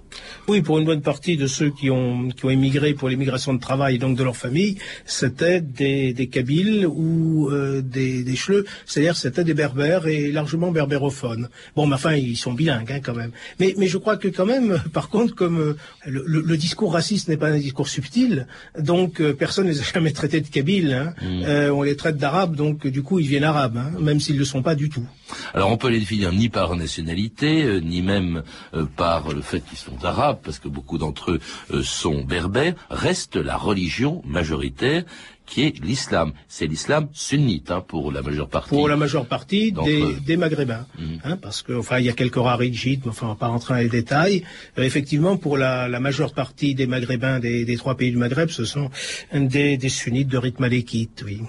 Oui, 0.48 0.62
pour 0.62 0.78
une 0.80 0.86
bonne 0.86 1.02
partie 1.02 1.38
de 1.38 1.48
ceux 1.48 1.70
qui 1.70 1.90
ont, 1.90 2.30
qui 2.30 2.46
ont 2.46 2.50
émigré 2.50 2.94
pour 2.94 3.08
l'immigration 3.08 3.54
de 3.54 3.60
travail, 3.60 3.98
donc 3.98 4.18
de 4.18 4.24
leur 4.24 4.36
famille, 4.36 4.78
c'était 5.06 5.62
des, 5.62 6.14
des 6.14 6.28
Kabyles 6.28 6.86
ou 6.86 7.50
euh, 7.50 7.82
des, 7.82 8.24
des 8.24 8.36
Chleux, 8.36 8.66
c'est-à-dire 8.86 9.16
c'était 9.16 9.44
des 9.44 9.54
Berbères 9.54 10.08
et 10.08 10.32
largement 10.32 10.72
berbérophones. 10.72 11.50
Bon, 11.76 11.88
mais 11.88 11.96
enfin, 11.96 12.14
ils 12.16 12.38
sont 12.38 12.54
bilingues 12.54 12.92
hein, 12.92 13.00
quand 13.02 13.16
même. 13.16 13.32
Mais, 13.60 13.74
mais 13.78 13.88
je 13.88 13.98
crois 13.98 14.18
que 14.18 14.28
quand 14.28 14.46
même, 14.46 14.82
par 14.94 15.10
contre, 15.10 15.34
comme 15.34 15.60
euh, 15.60 15.78
le, 16.06 16.24
le, 16.26 16.58
discours 16.58 16.92
raciste 16.94 17.30
n'est 17.30 17.38
pas 17.38 17.50
un 17.50 17.58
discours 17.58 17.88
subtil, 17.88 18.48
donc 18.78 19.22
euh, 19.22 19.34
personne 19.34 19.68
ne 19.68 19.72
les 19.72 19.80
a 19.80 19.84
jamais 19.84 20.12
traités 20.12 20.42
de 20.42 20.48
Kabyles. 20.48 20.94
Hein. 20.94 21.14
Mmh. 21.22 21.72
on 21.72 21.84
les 21.84 21.96
traite 21.96 22.18
d'arabes 22.18 22.49
donc 22.56 22.88
du 22.88 23.04
coup 23.04 23.20
ils 23.20 23.28
viennent 23.28 23.44
arabes, 23.44 23.78
hein, 23.78 23.92
même 24.00 24.20
s'ils 24.20 24.36
ne 24.36 24.40
le 24.40 24.46
sont 24.46 24.62
pas 24.62 24.76
du 24.76 24.90
tout. 24.90 25.06
Alors 25.54 25.72
on 25.72 25.78
peut 25.78 25.90
les 25.90 26.00
définir 26.00 26.32
ni 26.32 26.50
par 26.50 26.76
nationalité, 26.76 27.64
euh, 27.64 27.80
ni 27.80 28.02
même 28.02 28.44
euh, 28.74 28.86
par 28.96 29.34
le 29.34 29.42
fait 29.42 29.62
qu'ils 29.62 29.78
sont 29.78 30.04
arabes, 30.04 30.40
parce 30.44 30.60
que 30.60 30.68
beaucoup 30.68 30.98
d'entre 30.98 31.32
eux 31.32 31.40
euh, 31.72 31.84
sont 31.84 32.24
berbères. 32.24 32.76
Reste 32.90 33.36
la 33.36 33.58
religion 33.58 34.22
majoritaire 34.26 35.04
qui 35.50 35.64
est 35.64 35.84
l'islam. 35.84 36.32
C'est 36.48 36.68
l'islam 36.68 37.10
sunnite 37.12 37.72
hein, 37.72 37.84
pour 37.86 38.12
la 38.12 38.22
majeure 38.22 38.48
partie. 38.48 38.70
Pour 38.70 38.88
la 38.88 38.98
majeure 38.98 39.26
partie 39.26 39.72
des, 39.72 40.38
Maghrébins, 40.38 40.86
mhm. 40.98 41.20
hein, 41.24 41.38
parce 41.38 41.64
que 41.64 41.74
enfin 41.74 41.98
il 41.98 42.06
y 42.06 42.10
a 42.10 42.14
quelques 42.14 42.36
rarites, 42.36 43.02
mais 43.04 43.10
enfin 43.10 43.26
on 43.26 43.30
va 43.30 43.36
pas 43.36 43.48
rentrer 43.48 43.74
dans 43.74 43.80
les 43.80 43.90
détails. 43.90 44.44
effectivement, 44.78 45.38
pour 45.38 45.58
la, 45.58 46.00
majeure 46.00 46.34
partie 46.34 46.76
des 46.76 46.88
Maghrébins 46.88 47.40
des, 47.40 47.78
trois 47.78 47.96
pays 47.98 48.12
du 48.12 48.18
Maghreb, 48.18 48.50
ce 48.50 48.64
sont 48.64 48.90
des, 49.34 49.78
des 49.78 49.90
sunnites 49.90 50.28
de 50.28 50.38
rite 50.38 50.60
malékite, 50.60 51.24
oui. 51.26 51.42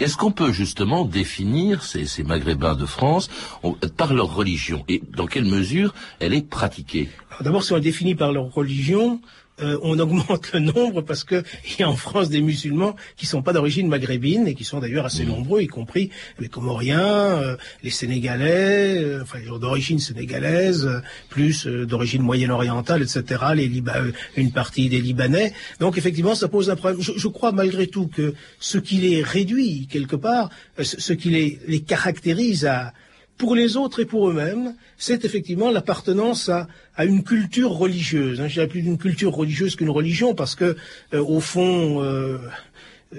Est-ce 0.00 0.16
qu'on 0.16 0.32
peut 0.32 0.52
justement 0.52 1.04
définir 1.04 1.82
ces, 1.82 2.22
Maghrébins 2.22 2.74
de 2.74 2.86
France 2.86 3.28
par 3.96 4.14
leur 4.14 4.34
religion? 4.34 4.84
Et 4.88 5.02
dans 5.16 5.26
quelle 5.26 5.44
mesure 5.44 5.94
elle 6.20 6.34
est 6.34 6.48
pratiquée? 6.48 7.08
D'abord, 7.40 7.64
si 7.64 7.72
on 7.72 7.78
définit 7.78 8.14
par 8.14 8.32
leur 8.32 8.52
religion, 8.52 9.20
euh, 9.62 9.78
on 9.82 9.98
augmente 10.00 10.52
le 10.52 10.58
nombre 10.58 11.02
parce 11.02 11.22
que 11.22 11.44
il 11.68 11.80
y 11.80 11.82
a 11.84 11.88
en 11.88 11.94
France 11.94 12.28
des 12.28 12.40
musulmans 12.40 12.96
qui 13.16 13.26
sont 13.26 13.40
pas 13.40 13.52
d'origine 13.52 13.88
maghrébine 13.88 14.48
et 14.48 14.54
qui 14.54 14.64
sont 14.64 14.80
d'ailleurs 14.80 15.06
assez 15.06 15.24
mmh. 15.24 15.28
nombreux, 15.28 15.62
y 15.62 15.68
compris 15.68 16.10
les 16.40 16.48
Comoriens, 16.48 17.00
euh, 17.00 17.56
les 17.84 17.90
Sénégalais, 17.90 18.96
euh, 18.98 19.22
enfin 19.22 19.38
d'origine 19.60 20.00
sénégalaise, 20.00 20.88
plus 21.28 21.66
d'origine 21.66 22.22
moyenne-orientale, 22.22 23.02
etc. 23.02 23.42
Les 23.54 23.70
une 24.36 24.52
partie 24.52 24.88
des 24.88 25.00
Libanais. 25.00 25.52
Donc 25.80 25.98
effectivement, 25.98 26.34
ça 26.34 26.48
pose 26.48 26.70
un 26.70 26.76
problème. 26.76 27.00
Je, 27.00 27.12
je 27.16 27.28
crois 27.28 27.52
malgré 27.52 27.86
tout 27.86 28.08
que 28.08 28.34
ce 28.58 28.78
qui 28.78 28.96
les 28.96 29.22
réduit 29.22 29.86
quelque 29.90 30.16
part, 30.16 30.50
ce 30.80 31.12
qui 31.12 31.30
les, 31.30 31.60
les 31.66 31.80
caractérise 31.80 32.66
à 32.66 32.92
pour 33.36 33.54
les 33.54 33.76
autres 33.76 34.00
et 34.00 34.04
pour 34.04 34.28
eux-mêmes, 34.28 34.74
c'est 34.96 35.24
effectivement 35.24 35.70
l'appartenance 35.70 36.48
à, 36.48 36.68
à, 36.96 37.04
une 37.04 37.24
culture 37.24 37.70
religieuse. 37.70 38.40
Hein. 38.40 38.48
Je 38.48 38.54
dirais 38.54 38.68
plus 38.68 38.82
d'une 38.82 38.98
culture 38.98 39.32
religieuse 39.32 39.76
qu'une 39.76 39.90
religion, 39.90 40.34
parce 40.34 40.54
que 40.54 40.76
euh, 41.12 41.24
au 41.24 41.40
fond, 41.40 42.02
euh, 42.02 42.38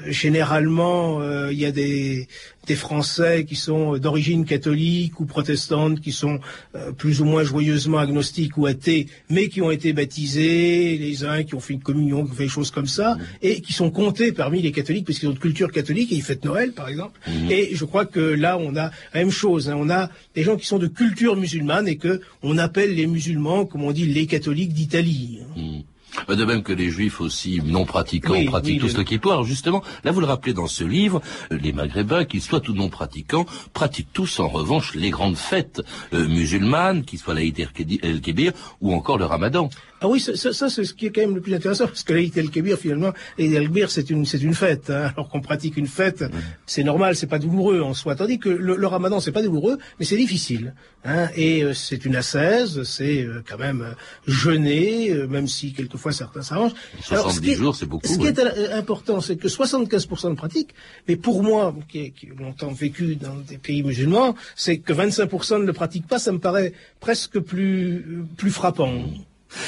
généralement, 0.08 1.22
euh, 1.22 1.52
il 1.52 1.60
y 1.60 1.66
a 1.66 1.72
des, 1.72 2.28
des, 2.68 2.76
Français 2.76 3.46
qui 3.46 3.56
sont 3.56 3.98
d'origine 3.98 4.46
catholique 4.46 5.20
ou 5.20 5.26
protestante, 5.26 6.02
qui 6.02 6.12
sont 6.12 6.40
euh, 6.76 6.92
plus 6.92 7.22
ou 7.22 7.26
moins 7.26 7.44
joyeusement 7.44 7.98
agnostiques 7.98 8.58
ou 8.58 8.66
athées, 8.66 9.08
mais 9.30 9.48
qui 9.48 9.62
ont 9.62 9.72
été 9.72 9.94
baptisés, 9.94 10.98
les 10.98 11.24
uns 11.24 11.44
qui 11.44 11.56
ont 11.56 11.60
fait 11.60 11.74
une 11.74 11.82
communion, 11.82 12.26
qui 12.26 12.32
ont 12.32 12.36
fait 12.36 12.44
des 12.44 12.50
choses 12.50 12.72
comme 12.72 12.88
ça, 12.88 13.16
mmh. 13.16 13.20
et 13.42 13.62
qui 13.62 13.74
sont 13.74 13.92
comptés 13.92 14.32
parmi 14.32 14.62
les 14.62 14.72
catholiques, 14.72 15.06
parce 15.06 15.20
qu'ils 15.20 15.30
ont 15.30 15.34
de 15.34 15.40
culture 15.40 15.72
catholique, 15.72 16.12
et 16.12 16.16
ils 16.16 16.24
fêtent 16.24 16.46
Noël, 16.46 16.74
par 16.74 16.90
exemple. 16.90 17.20
Mmh. 17.28 17.52
Et 17.52 17.76
je 17.76 17.86
crois 17.86 18.06
que 18.06 18.20
là, 18.20 18.58
on 18.58 18.76
a 18.76 18.92
la 19.14 19.20
même 19.20 19.32
chose. 19.32 19.70
Hein. 19.70 19.76
on 19.78 19.90
a 19.90 20.10
des 20.36 20.44
gens 20.44 20.58
qui 20.58 20.66
sont 20.66 20.80
de 20.80 20.88
culture 20.88 21.36
musulmane 21.36 21.88
et 21.88 21.98
que 21.98 22.22
on 22.44 22.58
appelle 22.58 22.94
les 22.96 23.08
musulmans, 23.08 23.66
comme 23.66 23.84
on 23.84 23.92
dit, 23.92 24.06
les 24.06 24.26
catholiques 24.26 24.74
d'Italie. 24.74 25.40
Hein. 25.42 25.60
Mmh. 25.60 25.95
Bah, 26.28 26.36
de 26.36 26.46
même 26.46 26.64
que 26.64 26.74
les 26.74 26.90
juifs 26.90 27.22
aussi 27.22 27.62
non 27.64 27.86
pratiquants 27.86 28.44
pratiquent 28.46 28.82
tout 28.82 28.90
ce 28.90 29.02
qui 29.02 29.18
peut. 29.18 29.32
Alors 29.32 29.46
justement, 29.46 29.84
là 30.04 30.12
vous 30.12 30.20
le 30.20 30.26
rappelez 30.26 30.54
dans 30.54 30.68
ce 30.68 30.84
livre, 30.84 31.22
euh, 31.52 31.58
les 31.62 31.74
maghrébins, 31.74 32.26
qu'ils 32.26 32.42
soient 32.42 32.68
ou 32.70 32.74
non 32.74 32.90
pratiquants, 32.90 33.46
pratiquent 33.74 34.14
tous 34.14 34.40
en 34.40 34.48
revanche 34.48 34.96
les 34.96 35.10
grandes 35.10 35.38
fêtes 35.38 35.82
euh, 36.14 36.28
musulmanes, 36.28 37.04
qu'ils 37.04 37.20
soient 37.20 37.34
l'Aïd 37.34 37.60
el-Kébir 38.04 38.54
ou 38.82 38.94
encore 38.94 39.18
le 39.18 39.26
Ramadan. 39.26 39.70
Ah 40.02 40.08
oui, 40.08 40.20
ça, 40.20 40.36
ça 40.36 40.70
c'est 40.70 40.84
ce 40.84 40.94
qui 40.94 41.06
est 41.06 41.12
quand 41.12 41.22
même 41.22 41.36
le 41.36 41.42
plus 41.42 41.54
intéressant, 41.54 41.88
parce 41.88 42.04
que 42.04 42.14
l'Aïd 42.14 42.38
el-Kébir, 42.38 42.78
finalement, 42.78 43.14
l'Aïd 43.38 43.54
el-Kébir, 43.54 43.90
c'est 43.90 44.10
une, 44.10 44.26
c'est 44.26 44.42
une 44.42 44.54
fête. 44.54 44.90
Hein. 44.90 45.12
Alors 45.16 45.30
qu'on 45.30 45.42
pratique 45.42 45.78
une 45.78 45.88
fête, 45.88 46.24
c'est 46.66 46.84
normal, 46.84 47.16
c'est 47.16 47.28
pas 47.28 47.40
douloureux 47.40 47.82
en 47.82 47.94
soi. 47.94 48.16
Tandis 48.16 48.38
que 48.40 48.50
le, 48.50 48.76
le 48.76 48.88
ramadan, 48.88 49.20
c'est 49.20 49.32
pas 49.32 49.42
douloureux, 49.42 49.78
mais 50.00 50.06
c'est 50.06 50.18
difficile. 50.18 50.74
Hein. 51.06 51.30
Et 51.36 51.64
euh, 51.64 51.74
c'est 51.74 52.04
une 52.06 52.16
ascèse, 52.16 52.84
c'est 52.84 53.24
euh, 53.24 53.44
quand 53.48 53.58
même 53.58 53.82
euh, 53.82 53.94
jeûner, 54.28 55.14
même 55.30 55.48
si 55.48 55.72
quelquefois 55.72 56.12
certains 56.12 56.42
s'arrangent. 56.42 56.74
70 57.02 57.56
jours, 57.56 57.76
c'est 57.76 57.86
beaucoup. 57.86 58.08
Ce 58.08 58.18
qui 58.18 58.28
est 58.28 58.40
important, 58.74 59.22
c'est 59.22 59.38
que 59.38 59.48
75% 59.48 60.32
de 60.32 60.36
pratique, 60.36 60.76
mais 61.08 61.16
pour 61.16 61.42
moi, 61.44 61.76
qui 61.88 62.00
ai, 62.00 62.14
longtemps 62.38 62.72
vécu 62.72 63.16
dans 63.16 63.36
des 63.36 63.58
pays 63.58 63.84
musulmans, 63.84 64.36
c'est 64.56 64.80
que 64.80 64.94
25% 64.94 65.62
ne 65.62 65.66
le 65.66 65.74
pratiquent 65.74 66.08
pas, 66.08 66.20
ça 66.20 66.32
me 66.32 66.40
paraît 66.40 66.74
presque 67.00 67.40
plus, 67.40 68.24
plus 68.36 68.52
frappant. 68.52 69.06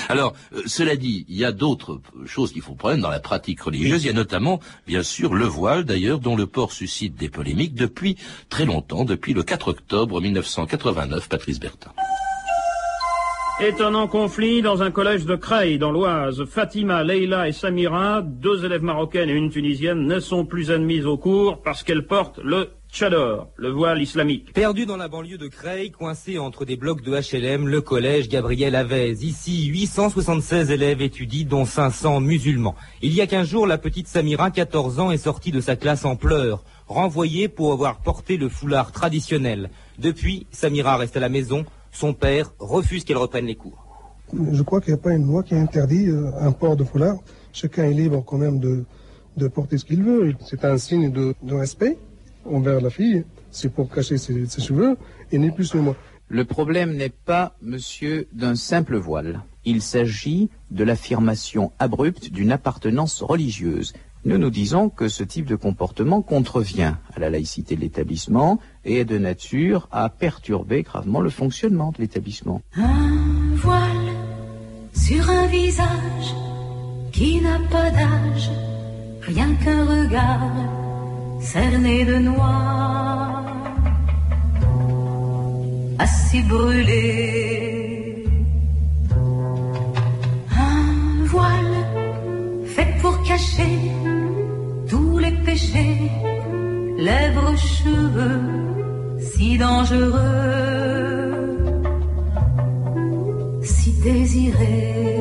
Alors, 0.10 0.34
euh, 0.54 0.62
cela 0.66 0.96
dit, 0.96 1.26
il 1.30 1.38
y 1.38 1.46
a 1.46 1.52
d'autres 1.52 2.00
choses 2.26 2.52
qu'il 2.52 2.62
faut 2.62 2.76
prendre 2.76 3.02
dans 3.02 3.10
la 3.10 3.20
pratique 3.20 3.62
religieuse. 3.62 4.04
Il 4.04 4.08
y 4.08 4.10
a 4.10 4.14
notamment, 4.14 4.60
bien 4.86 5.04
sûr, 5.04 5.34
le 5.34 5.46
voile, 5.46 5.84
d'ailleurs, 5.84 6.20
dont 6.20 6.36
le 6.36 6.48
port 6.48 6.72
suscite 6.72 7.16
des 7.16 7.30
polémiques 7.30 7.76
depuis 7.76 8.18
très 8.50 8.66
longtemps, 8.66 9.06
depuis 9.06 9.34
le 9.34 9.44
4 9.44 9.70
octobre 9.70 10.22
1989. 10.22 11.30
Patrice 11.30 11.60
Bertin. 11.60 11.92
Étonnant 13.60 14.08
conflit 14.08 14.62
dans 14.62 14.84
un 14.84 14.92
collège 14.92 15.26
de 15.26 15.36
Creil, 15.36 15.80
dans 15.80 15.92
l'Oise. 15.92 16.46
Fatima, 16.46 17.04
Leila 17.04 17.48
et 17.48 17.52
Samira, 17.52 18.22
deux 18.22 18.64
élèves 18.64 18.84
marocaines 18.84 19.32
et 19.32 19.34
une 19.34 19.50
tunisienne, 19.50 20.06
ne 20.06 20.20
sont 20.20 20.46
plus 20.46 20.70
admises 20.70 21.08
au 21.08 21.18
cours 21.18 21.64
parce 21.64 21.82
qu'elles 21.82 22.06
portent 22.06 22.40
le 22.44 22.70
Chador, 22.98 23.50
le 23.58 23.70
voile 23.70 24.02
islamique. 24.02 24.52
Perdu 24.54 24.88
dans 24.88 24.98
la 24.98 25.08
banlieue 25.08 25.38
de 25.38 25.48
Creil, 25.48 25.92
coincé 25.92 26.40
entre 26.40 26.66
des 26.66 26.78
blocs 26.78 27.04
de 27.04 27.12
HLM, 27.12 27.68
le 27.68 27.80
collège 27.80 28.28
Gabriel 28.28 28.74
Avez. 28.74 29.12
Ici, 29.12 29.68
876 29.68 30.72
élèves 30.72 31.04
étudient, 31.04 31.46
dont 31.48 31.64
500 31.64 32.22
musulmans. 32.22 32.74
Il 33.04 33.14
y 33.14 33.22
a 33.22 33.28
15 33.28 33.48
jours, 33.48 33.68
la 33.68 33.78
petite 33.78 34.08
Samira, 34.08 34.50
14 34.50 35.00
ans, 35.00 35.12
est 35.12 35.20
sortie 35.20 35.52
de 35.52 35.62
sa 35.62 35.76
classe 35.76 36.06
en 36.06 36.16
pleurs, 36.16 36.64
renvoyée 36.88 37.48
pour 37.50 37.72
avoir 37.72 38.02
porté 38.02 38.36
le 38.36 38.50
foulard 38.50 38.92
traditionnel. 38.92 39.70
Depuis, 40.00 40.48
Samira 40.50 40.98
reste 40.98 41.18
à 41.18 41.20
la 41.20 41.30
maison. 41.30 41.66
Son 41.92 42.16
père 42.16 42.52
refuse 42.58 43.04
qu'elle 43.04 43.18
reprenne 43.18 43.46
les 43.46 43.54
cours. 43.54 43.86
Je 44.34 44.64
crois 44.64 44.82
qu'il 44.82 44.96
n'y 44.96 45.00
a 45.00 45.04
pas 45.04 45.14
une 45.14 45.28
loi 45.28 45.44
qui 45.44 45.54
interdit 45.54 46.10
euh, 46.10 46.32
un 46.40 46.52
port 46.52 46.76
de 46.76 46.84
foulard. 46.84 47.18
Chacun 47.54 47.84
est 47.84 47.94
libre 47.94 48.24
quand 48.26 48.40
même 48.40 48.58
de, 48.58 48.86
de 49.38 49.48
porter 49.48 49.78
ce 49.78 49.86
qu'il 49.86 50.02
veut. 50.02 50.34
C'est 50.40 50.66
un 50.66 50.80
signe 50.80 51.12
de, 51.12 51.36
de 51.44 51.54
respect 51.54 52.00
envers 52.50 52.82
la 52.82 52.90
fille, 52.90 53.24
c'est 53.52 53.72
pour 53.72 53.90
cacher 53.90 54.18
ses, 54.18 54.48
cheveux, 54.62 54.98
et 55.32 55.38
ni 55.38 55.52
plus 55.52 55.74
ni 55.76 55.82
moins. 55.82 55.96
Le 56.30 56.44
problème 56.44 56.96
n'est 56.96 57.10
pas, 57.10 57.56
monsieur, 57.62 58.28
d'un 58.34 58.56
simple 58.56 58.98
voile. 58.98 59.44
Il 59.64 59.82
s'agit 59.82 60.50
de 60.72 60.84
l'affirmation 60.84 61.72
abrupte 61.80 62.32
d'une 62.32 62.52
appartenance 62.52 63.22
religieuse. 63.22 63.94
Nous 64.26 64.38
nous 64.38 64.50
disons 64.50 64.90
que 64.90 65.08
ce 65.08 65.24
type 65.24 65.46
de 65.46 65.56
comportement 65.56 66.22
contrevient 66.22 66.96
à 67.14 67.20
la 67.20 67.30
laïcité 67.30 67.78
de 67.78 67.82
l'établissement 67.82 68.60
et 68.84 69.00
est 69.00 69.06
de 69.06 69.18
nature 69.18 69.88
à 69.92 70.10
perturber 70.10 70.84
gravement 70.84 71.22
le 71.22 71.30
fonctionnement 71.30 71.92
de 71.92 72.02
l'établissement. 72.02 72.62
Un 72.76 73.56
voile 73.56 73.82
sur 74.94 75.30
un 75.30 75.48
visage 75.48 76.36
qui 77.14 77.40
n'a 77.40 77.60
pas 77.72 77.90
d'âge, 77.92 78.52
rien 79.22 79.54
qu'un 79.56 79.86
regard 79.86 80.77
cerné 81.54 82.04
de 82.04 82.18
noir, 82.30 83.46
assis 85.98 86.44
brûlé. 86.52 88.26
Un 90.70 91.24
voile 91.34 91.78
fait 92.74 92.94
pour 93.02 93.16
cacher 93.24 93.76
tous 94.90 95.18
les 95.24 95.36
péchés, 95.46 95.98
lèvres, 96.98 97.56
cheveux, 97.58 98.42
si 99.30 99.58
dangereux, 99.58 100.28
si 103.64 103.90
désirés. 104.08 105.17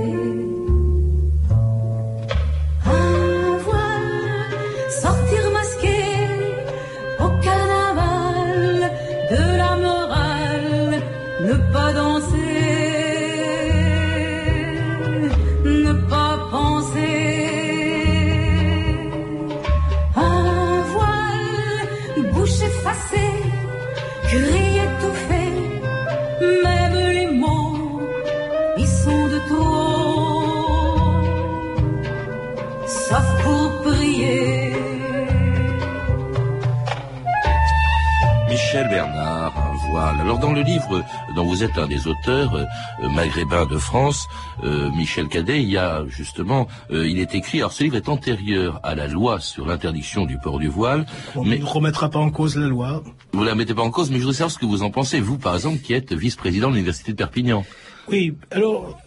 Alors 40.26 40.38
dans 40.38 40.52
le 40.52 40.62
livre 40.62 41.04
dont 41.34 41.44
vous 41.44 41.62
êtes 41.62 41.78
un 41.78 41.86
des 41.86 42.08
auteurs, 42.08 42.54
euh, 42.56 43.08
maghrébin 43.08 43.64
de 43.64 43.78
France, 43.78 44.26
euh, 44.64 44.90
Michel 44.90 45.28
Cadet, 45.28 45.62
il 45.62 45.70
y 45.70 45.76
a 45.76 46.04
justement, 46.08 46.66
euh, 46.90 47.06
il 47.06 47.20
est 47.20 47.34
écrit, 47.34 47.58
alors 47.58 47.72
ce 47.72 47.84
livre 47.84 47.96
est 47.96 48.08
antérieur 48.08 48.80
à 48.82 48.94
la 48.94 49.06
loi 49.06 49.38
sur 49.40 49.66
l'interdiction 49.66 50.24
du 50.24 50.36
port 50.38 50.58
du 50.58 50.68
voile. 50.68 51.06
mais 51.36 51.40
on 51.40 51.44
ne 51.44 51.64
remettra 51.64 52.10
pas 52.10 52.18
en 52.18 52.30
cause 52.30 52.56
la 52.56 52.66
loi. 52.66 53.04
Vous 53.32 53.44
la 53.44 53.54
mettez 53.54 53.74
pas 53.74 53.82
en 53.82 53.90
cause, 53.90 54.10
mais 54.10 54.16
je 54.16 54.22
voudrais 54.22 54.36
savoir 54.36 54.50
ce 54.50 54.58
que 54.58 54.66
vous 54.66 54.82
en 54.82 54.90
pensez, 54.90 55.20
vous 55.20 55.38
par 55.38 55.54
exemple, 55.54 55.78
qui 55.78 55.94
êtes 55.94 56.12
vice-président 56.12 56.68
de 56.70 56.74
l'Université 56.74 57.12
de 57.12 57.16
Perpignan. 57.16 57.64
Oui, 58.08 58.36
alors 58.50 58.98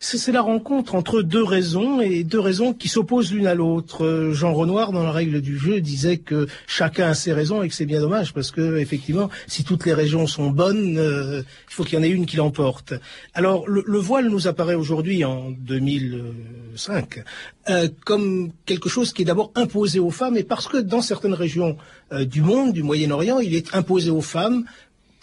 c'est 0.00 0.32
la 0.32 0.42
rencontre 0.42 0.94
entre 0.94 1.22
deux 1.22 1.42
raisons 1.42 2.00
et 2.00 2.24
deux 2.24 2.40
raisons 2.40 2.72
qui 2.72 2.88
s'opposent 2.88 3.32
l'une 3.32 3.46
à 3.46 3.54
l'autre. 3.54 4.30
Jean 4.32 4.52
Renoir, 4.52 4.92
dans 4.92 5.02
la 5.02 5.12
règle 5.12 5.40
du 5.40 5.58
jeu, 5.58 5.80
disait 5.80 6.18
que 6.18 6.46
chacun 6.66 7.08
a 7.08 7.14
ses 7.14 7.32
raisons 7.32 7.62
et 7.62 7.68
que 7.68 7.74
c'est 7.74 7.86
bien 7.86 8.00
dommage 8.00 8.32
parce 8.32 8.50
que 8.50 8.78
effectivement, 8.78 9.30
si 9.46 9.64
toutes 9.64 9.86
les 9.86 9.94
raisons 9.94 10.26
sont 10.26 10.50
bonnes, 10.50 10.98
euh, 10.98 11.42
il 11.68 11.74
faut 11.74 11.84
qu'il 11.84 11.98
y 11.98 12.00
en 12.00 12.04
ait 12.04 12.10
une 12.10 12.26
qui 12.26 12.36
l'emporte. 12.36 12.94
Alors 13.34 13.68
le, 13.68 13.98
voile 13.98 14.28
nous 14.28 14.48
apparaît 14.48 14.74
aujourd'hui 14.74 15.24
en 15.24 15.50
2005 15.50 17.22
euh, 17.70 17.88
comme 18.04 18.50
quelque 18.66 18.88
chose 18.88 19.12
qui 19.12 19.22
est 19.22 19.24
d'abord 19.24 19.50
imposé 19.54 19.98
aux 19.98 20.10
femmes 20.10 20.36
et 20.36 20.42
parce 20.42 20.68
que 20.68 20.76
dans 20.76 21.00
certaines 21.00 21.34
régions 21.34 21.76
euh, 22.12 22.24
du 22.24 22.42
monde, 22.42 22.72
du 22.72 22.82
Moyen-Orient, 22.82 23.38
il 23.38 23.54
est 23.54 23.74
imposé 23.74 24.10
aux 24.10 24.20
femmes 24.20 24.64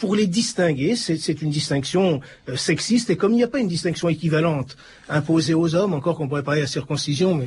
pour 0.02 0.16
les 0.16 0.26
distinguer. 0.26 0.96
C'est 0.96 1.42
une 1.42 1.50
distinction 1.50 2.20
euh, 2.48 2.56
sexiste, 2.56 3.08
et 3.10 3.16
comme 3.16 3.30
il 3.34 3.36
n'y 3.36 3.44
a 3.44 3.52
pas 3.54 3.60
une 3.60 3.68
distinction 3.68 4.08
équivalente 4.08 4.76
imposée 5.08 5.54
aux 5.54 5.76
hommes, 5.76 5.94
encore 5.94 6.16
qu'on 6.16 6.26
pourrait 6.26 6.42
parler 6.42 6.62
de 6.62 6.64
la 6.64 6.68
circoncision, 6.68 7.36
mais 7.36 7.46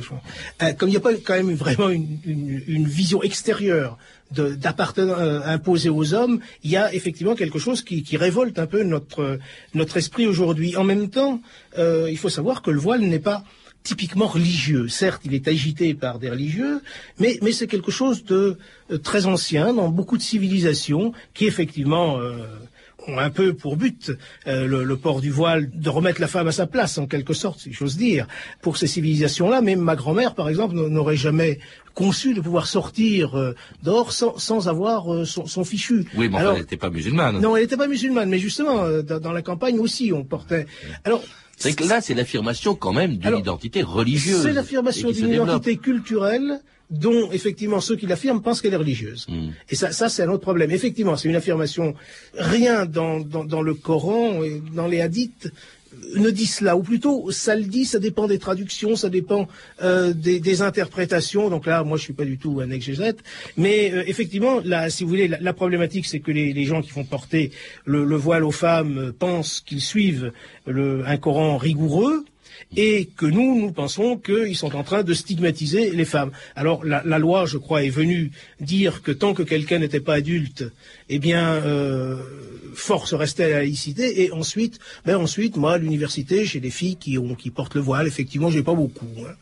euh, 0.62 0.72
comme 0.72 0.88
il 0.88 0.92
n'y 0.92 0.96
a 0.96 1.00
pas 1.00 1.12
quand 1.22 1.34
même 1.34 1.52
vraiment 1.52 1.90
une, 1.90 2.18
une, 2.24 2.86
vision 2.86 3.22
extérieure 3.22 3.98
d'appartenance 4.30 5.18
euh, 5.20 5.42
imposée 5.44 5.90
aux 5.90 6.14
hommes, 6.14 6.40
il 6.64 6.70
y 6.70 6.78
a 6.78 6.94
effectivement 6.94 7.34
quelque 7.34 7.58
chose 7.58 7.82
qui, 7.82 8.02
qui 8.02 8.16
révolte 8.16 8.58
un 8.58 8.66
peu 8.66 8.82
notre, 8.84 9.38
notre 9.74 9.98
esprit 9.98 10.26
aujourd'hui. 10.26 10.76
En 10.78 10.84
même 10.84 11.10
temps, 11.10 11.42
il 11.76 12.16
faut 12.16 12.30
savoir 12.30 12.62
que 12.62 12.70
le 12.70 12.80
voile 12.80 13.02
n'est 13.02 13.26
pas 13.32 13.44
typiquement 13.86 14.26
religieux. 14.26 14.88
Certes, 14.88 15.22
il 15.24 15.32
est 15.32 15.46
agité 15.46 15.94
par 15.94 16.18
des 16.18 16.28
religieux, 16.28 16.82
mais, 17.20 17.38
mais 17.40 17.52
c'est 17.52 17.68
quelque 17.68 17.92
chose 17.92 18.24
de 18.24 18.58
euh, 18.90 18.98
très 18.98 19.26
ancien 19.26 19.72
dans 19.72 19.88
beaucoup 19.88 20.16
de 20.16 20.22
civilisations 20.22 21.12
qui 21.34 21.46
effectivement 21.46 22.18
euh, 22.18 22.32
ont 23.06 23.16
un 23.16 23.30
peu 23.30 23.54
pour 23.54 23.76
but 23.76 24.10
euh, 24.48 24.66
le, 24.66 24.96
port 24.96 25.20
du 25.20 25.30
voile 25.30 25.70
de 25.72 25.88
remettre 25.88 26.20
la 26.20 26.26
femme 26.26 26.48
à 26.48 26.52
sa 26.52 26.66
place 26.66 26.98
en 26.98 27.06
quelque 27.06 27.32
sorte, 27.32 27.60
si 27.60 27.72
j'ose 27.72 27.96
dire. 27.96 28.26
Pour 28.60 28.76
ces 28.76 28.88
civilisations-là, 28.88 29.60
même 29.60 29.78
ma 29.78 29.94
grand-mère, 29.94 30.34
par 30.34 30.48
exemple, 30.48 30.74
n'aurait 30.74 31.16
jamais 31.16 31.60
conçu 31.94 32.34
de 32.34 32.40
pouvoir 32.40 32.66
sortir 32.66 33.54
dehors 33.84 34.12
sans, 34.12 34.68
avoir 34.68 35.24
son, 35.24 35.64
fichu. 35.64 36.06
Oui, 36.16 36.28
mais 36.28 36.38
elle 36.40 36.58
n'était 36.58 36.76
pas 36.76 36.90
musulmane. 36.90 37.40
Non, 37.40 37.54
elle 37.54 37.62
n'était 37.62 37.76
pas 37.76 37.86
musulmane, 37.86 38.28
mais 38.28 38.40
justement, 38.40 38.86
dans, 39.02 39.20
dans, 39.20 39.32
la 39.32 39.42
campagne 39.42 39.78
aussi, 39.78 40.12
on 40.12 40.24
portait. 40.24 40.66
Alors, 41.04 41.22
c'est 41.56 41.74
que 41.74 41.84
là, 41.84 42.00
c'est 42.00 42.14
l'affirmation 42.14 42.74
quand 42.74 42.92
même 42.92 43.16
d'une 43.16 43.38
identité 43.38 43.82
religieuse. 43.82 44.42
C'est 44.42 44.52
l'affirmation 44.52 45.10
d'une 45.10 45.30
identité 45.30 45.76
culturelle 45.76 46.60
dont 46.90 47.32
effectivement 47.32 47.80
ceux 47.80 47.96
qui 47.96 48.06
l'affirment 48.06 48.40
pensent 48.40 48.60
qu'elle 48.60 48.74
est 48.74 48.76
religieuse. 48.76 49.26
Hmm. 49.28 49.50
Et 49.70 49.74
ça, 49.74 49.90
ça 49.90 50.08
c'est 50.08 50.22
un 50.22 50.28
autre 50.28 50.42
problème. 50.42 50.70
Effectivement, 50.70 51.16
c'est 51.16 51.28
une 51.28 51.36
affirmation. 51.36 51.94
Rien 52.34 52.86
dans, 52.86 53.20
dans, 53.20 53.44
dans, 53.44 53.62
le 53.62 53.74
Coran 53.74 54.42
et 54.44 54.62
dans 54.72 54.86
les 54.86 55.00
hadiths 55.00 55.50
ne 56.14 56.30
dit 56.30 56.46
cela, 56.46 56.76
ou 56.76 56.82
plutôt 56.82 57.30
ça 57.30 57.54
le 57.54 57.64
dit, 57.64 57.84
ça 57.84 57.98
dépend 57.98 58.26
des 58.26 58.38
traductions, 58.38 58.96
ça 58.96 59.08
dépend 59.08 59.48
euh, 59.82 60.12
des, 60.12 60.62
interprétations. 60.62 61.50
Donc 61.50 61.66
là, 61.66 61.84
moi, 61.84 61.98
je 61.98 62.02
suis 62.02 62.12
pas 62.12 62.24
du 62.24 62.38
tout 62.38 62.60
un 62.60 62.70
exégète, 62.70 63.18
mais 63.56 63.92
euh, 63.92 64.04
effectivement, 64.06 64.60
là, 64.64 64.88
si 64.90 65.04
vous 65.04 65.10
voulez, 65.10 65.28
la, 65.28 65.52
problématique, 65.52 66.06
c'est 66.06 66.20
que 66.20 66.30
les, 66.30 66.64
gens 66.64 66.82
qui 66.82 66.90
font 66.90 67.04
porter 67.04 67.50
le, 67.84 68.16
voile 68.16 68.44
aux 68.44 68.50
femmes 68.50 68.98
euh, 68.98 69.12
pensent 69.12 69.60
qu'ils 69.60 69.80
suivent 69.80 70.32
un 70.66 71.16
Coran 71.18 71.56
rigoureux 71.56 72.24
et 72.76 73.08
que 73.16 73.26
nous, 73.26 73.60
nous 73.60 73.72
pensons 73.72 74.16
qu'ils 74.16 74.56
sont 74.56 74.74
en 74.74 74.82
train 74.82 75.02
de 75.02 75.14
stigmatiser 75.14 75.90
les 75.90 76.04
femmes. 76.04 76.30
Alors 76.56 76.84
la, 76.84 77.18
loi, 77.18 77.46
je 77.46 77.58
crois, 77.58 77.84
est 77.84 77.90
venue 77.90 78.32
dire 78.60 79.02
que 79.02 79.12
tant 79.12 79.34
que 79.34 79.42
quelqu'un 79.42 79.78
n'était 79.78 80.00
pas 80.00 80.14
adulte, 80.14 80.64
eh 81.08 81.18
bien, 81.18 81.62
force 82.76 83.14
restait 83.14 83.44
à 83.44 83.48
la 83.48 83.58
laïcité. 83.58 84.22
Et 84.22 84.32
ensuite, 84.32 84.78
ben 85.04 85.16
ensuite, 85.16 85.56
moi, 85.56 85.72
à 85.72 85.78
l'université, 85.78 86.44
j'ai 86.44 86.60
des 86.60 86.70
filles 86.70 86.96
qui 86.96 87.18
ont 87.18 87.34
qui 87.34 87.50
portent 87.50 87.74
le 87.74 87.80
voile. 87.80 88.06
Effectivement, 88.06 88.50
j'ai 88.50 88.62
pas 88.62 88.74
beaucoup. 88.74 89.06
Hein. 89.20 89.32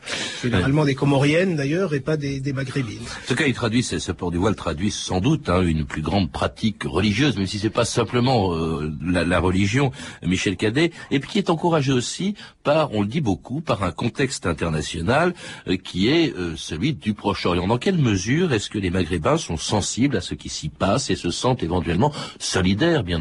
Généralement 0.42 0.84
des 0.84 0.94
Comoriennes 0.94 1.56
d'ailleurs, 1.56 1.94
et 1.94 2.00
pas 2.00 2.16
des, 2.16 2.40
Maghrébines. 2.52 2.98
En 3.00 3.28
tout 3.28 3.34
cas, 3.34 3.46
il 3.46 3.54
traduit, 3.54 3.82
ce 3.82 4.12
port 4.12 4.30
du 4.30 4.38
voile 4.38 4.54
traduit 4.54 4.90
sans 4.90 5.20
doute 5.20 5.48
hein, 5.48 5.62
une 5.62 5.84
plus 5.84 6.02
grande 6.02 6.30
pratique 6.30 6.84
religieuse, 6.84 7.36
même 7.36 7.46
si 7.46 7.58
c'est 7.58 7.70
pas 7.70 7.84
simplement 7.84 8.54
euh, 8.54 8.92
la, 9.02 9.40
religion, 9.40 9.90
Michel 10.22 10.56
Cadet, 10.56 10.92
et 11.10 11.18
puis 11.18 11.30
qui 11.30 11.38
est 11.38 11.50
encouragé 11.50 11.92
aussi 11.92 12.34
par, 12.62 12.92
on 12.94 13.02
le 13.02 13.08
dit 13.08 13.20
beaucoup, 13.20 13.60
par 13.60 13.82
un 13.82 13.90
contexte 13.90 14.46
international 14.46 15.34
euh, 15.66 15.76
qui 15.76 16.08
est 16.08 16.32
euh, 16.34 16.54
celui 16.56 16.94
du 16.94 17.14
Proche-Orient. 17.14 17.66
Dans 17.66 17.78
quelle 17.78 17.98
mesure 17.98 18.52
est-ce 18.52 18.70
que 18.70 18.78
les 18.78 18.90
Maghrébins 18.90 19.36
sont 19.36 19.56
sensibles 19.56 20.16
à 20.16 20.20
ce 20.20 20.34
qui 20.34 20.48
s'y 20.48 20.68
passe 20.68 21.10
et 21.10 21.16
se 21.16 21.30
sentent 21.30 21.62
éventuellement 21.62 22.12
solidaires, 22.38 23.02
bien 23.02 23.20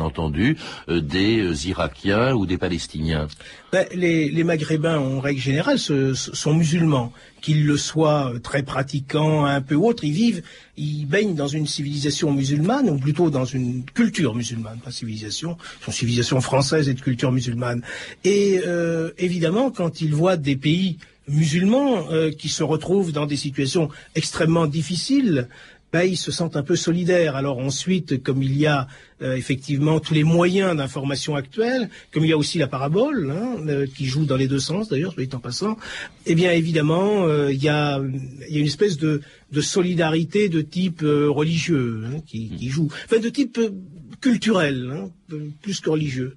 euh, 0.90 1.02
des 1.02 1.70
Irakiens 1.70 2.34
ou 2.34 2.46
des 2.46 2.58
Palestiniens 2.58 3.28
ben, 3.72 3.88
les, 3.94 4.44
Maghrébins, 4.44 5.00
en 5.00 5.20
règle 5.20 5.42
générale, 5.42 5.80
sont 5.80 6.54
musulmans 6.54 7.12
qu'ils 7.42 7.66
le 7.66 7.76
soient 7.76 8.32
très 8.42 8.64
pratiquants, 8.64 9.46
un 9.46 9.62
peu 9.62 9.76
autres, 9.76 10.04
ils 10.06 10.14
vivent, 10.14 10.44
ils 10.78 11.06
baignent 11.06 11.36
dans 11.36 11.48
une 11.48 11.68
civilisation 11.68 12.32
musulmane, 12.32 12.90
ou 12.90 12.98
plutôt 12.98 13.30
dans 13.30 13.46
une 13.46 13.84
culture 13.84 14.36
musulmane, 14.36 14.80
pas 14.80 14.92
civilisation, 14.92 15.58
une 15.88 15.94
civilisation 15.94 16.40
française 16.40 16.88
et 16.88 16.94
de 16.94 17.02
culture 17.02 17.32
musulmane. 17.32 17.82
Et 18.24 18.62
euh, 18.66 19.12
évidemment, 19.18 19.72
quand 19.72 20.02
ils 20.02 20.14
voient 20.14 20.38
des 20.38 20.56
pays 20.56 21.00
musulmans 21.28 22.12
euh, 22.12 22.32
qui 22.32 22.50
se 22.50 22.64
retrouvent 22.64 23.12
dans 23.12 23.26
des 23.26 23.38
situations 23.38 23.90
extrêmement 24.16 24.68
difficiles, 24.68 25.48
ben, 25.94 26.02
ils 26.02 26.18
se 26.18 26.32
sentent 26.32 26.58
un 26.58 26.64
peu 26.64 26.76
solidaires. 26.76 27.36
Alors 27.36 27.60
ensuite, 27.60 28.24
comme 28.24 28.42
il 28.42 28.58
y 28.58 28.66
a 28.66 28.88
euh, 29.22 29.36
effectivement 29.36 30.00
tous 30.00 30.16
les 30.16 30.24
moyens 30.24 30.76
d'information 30.76 31.36
actuels, 31.36 31.88
comme 32.12 32.26
il 32.26 32.30
y 32.30 32.34
a 32.34 32.38
aussi 32.38 32.58
la 32.58 32.66
parabole, 32.66 33.32
hein, 33.32 33.58
euh, 33.68 33.86
qui 33.86 34.08
joue 34.08 34.26
dans 34.26 34.36
les 34.36 34.48
deux 34.48 34.60
sens 34.60 34.90
d'ailleurs, 34.90 35.14
soit 35.14 35.32
en 35.36 35.40
passant, 35.40 35.78
eh 36.26 36.34
bien 36.34 36.52
évidemment, 36.52 37.28
euh, 37.28 37.54
il, 37.54 37.64
y 37.64 37.70
a, 37.70 38.02
il 38.50 38.54
y 38.56 38.58
a 38.58 38.60
une 38.60 38.66
espèce 38.66 38.98
de, 38.98 39.22
de 39.52 39.62
solidarité 39.62 40.50
de 40.50 40.62
type 40.62 41.02
religieux 41.04 42.06
hein, 42.08 42.22
qui, 42.26 42.50
qui, 42.50 42.70
joue, 42.70 42.90
enfin 43.06 43.20
de 43.20 43.30
type 43.30 43.60
culturel, 44.20 44.92
hein, 44.92 45.38
plus 45.62 45.80
que 45.80 45.92
religieux 45.92 46.36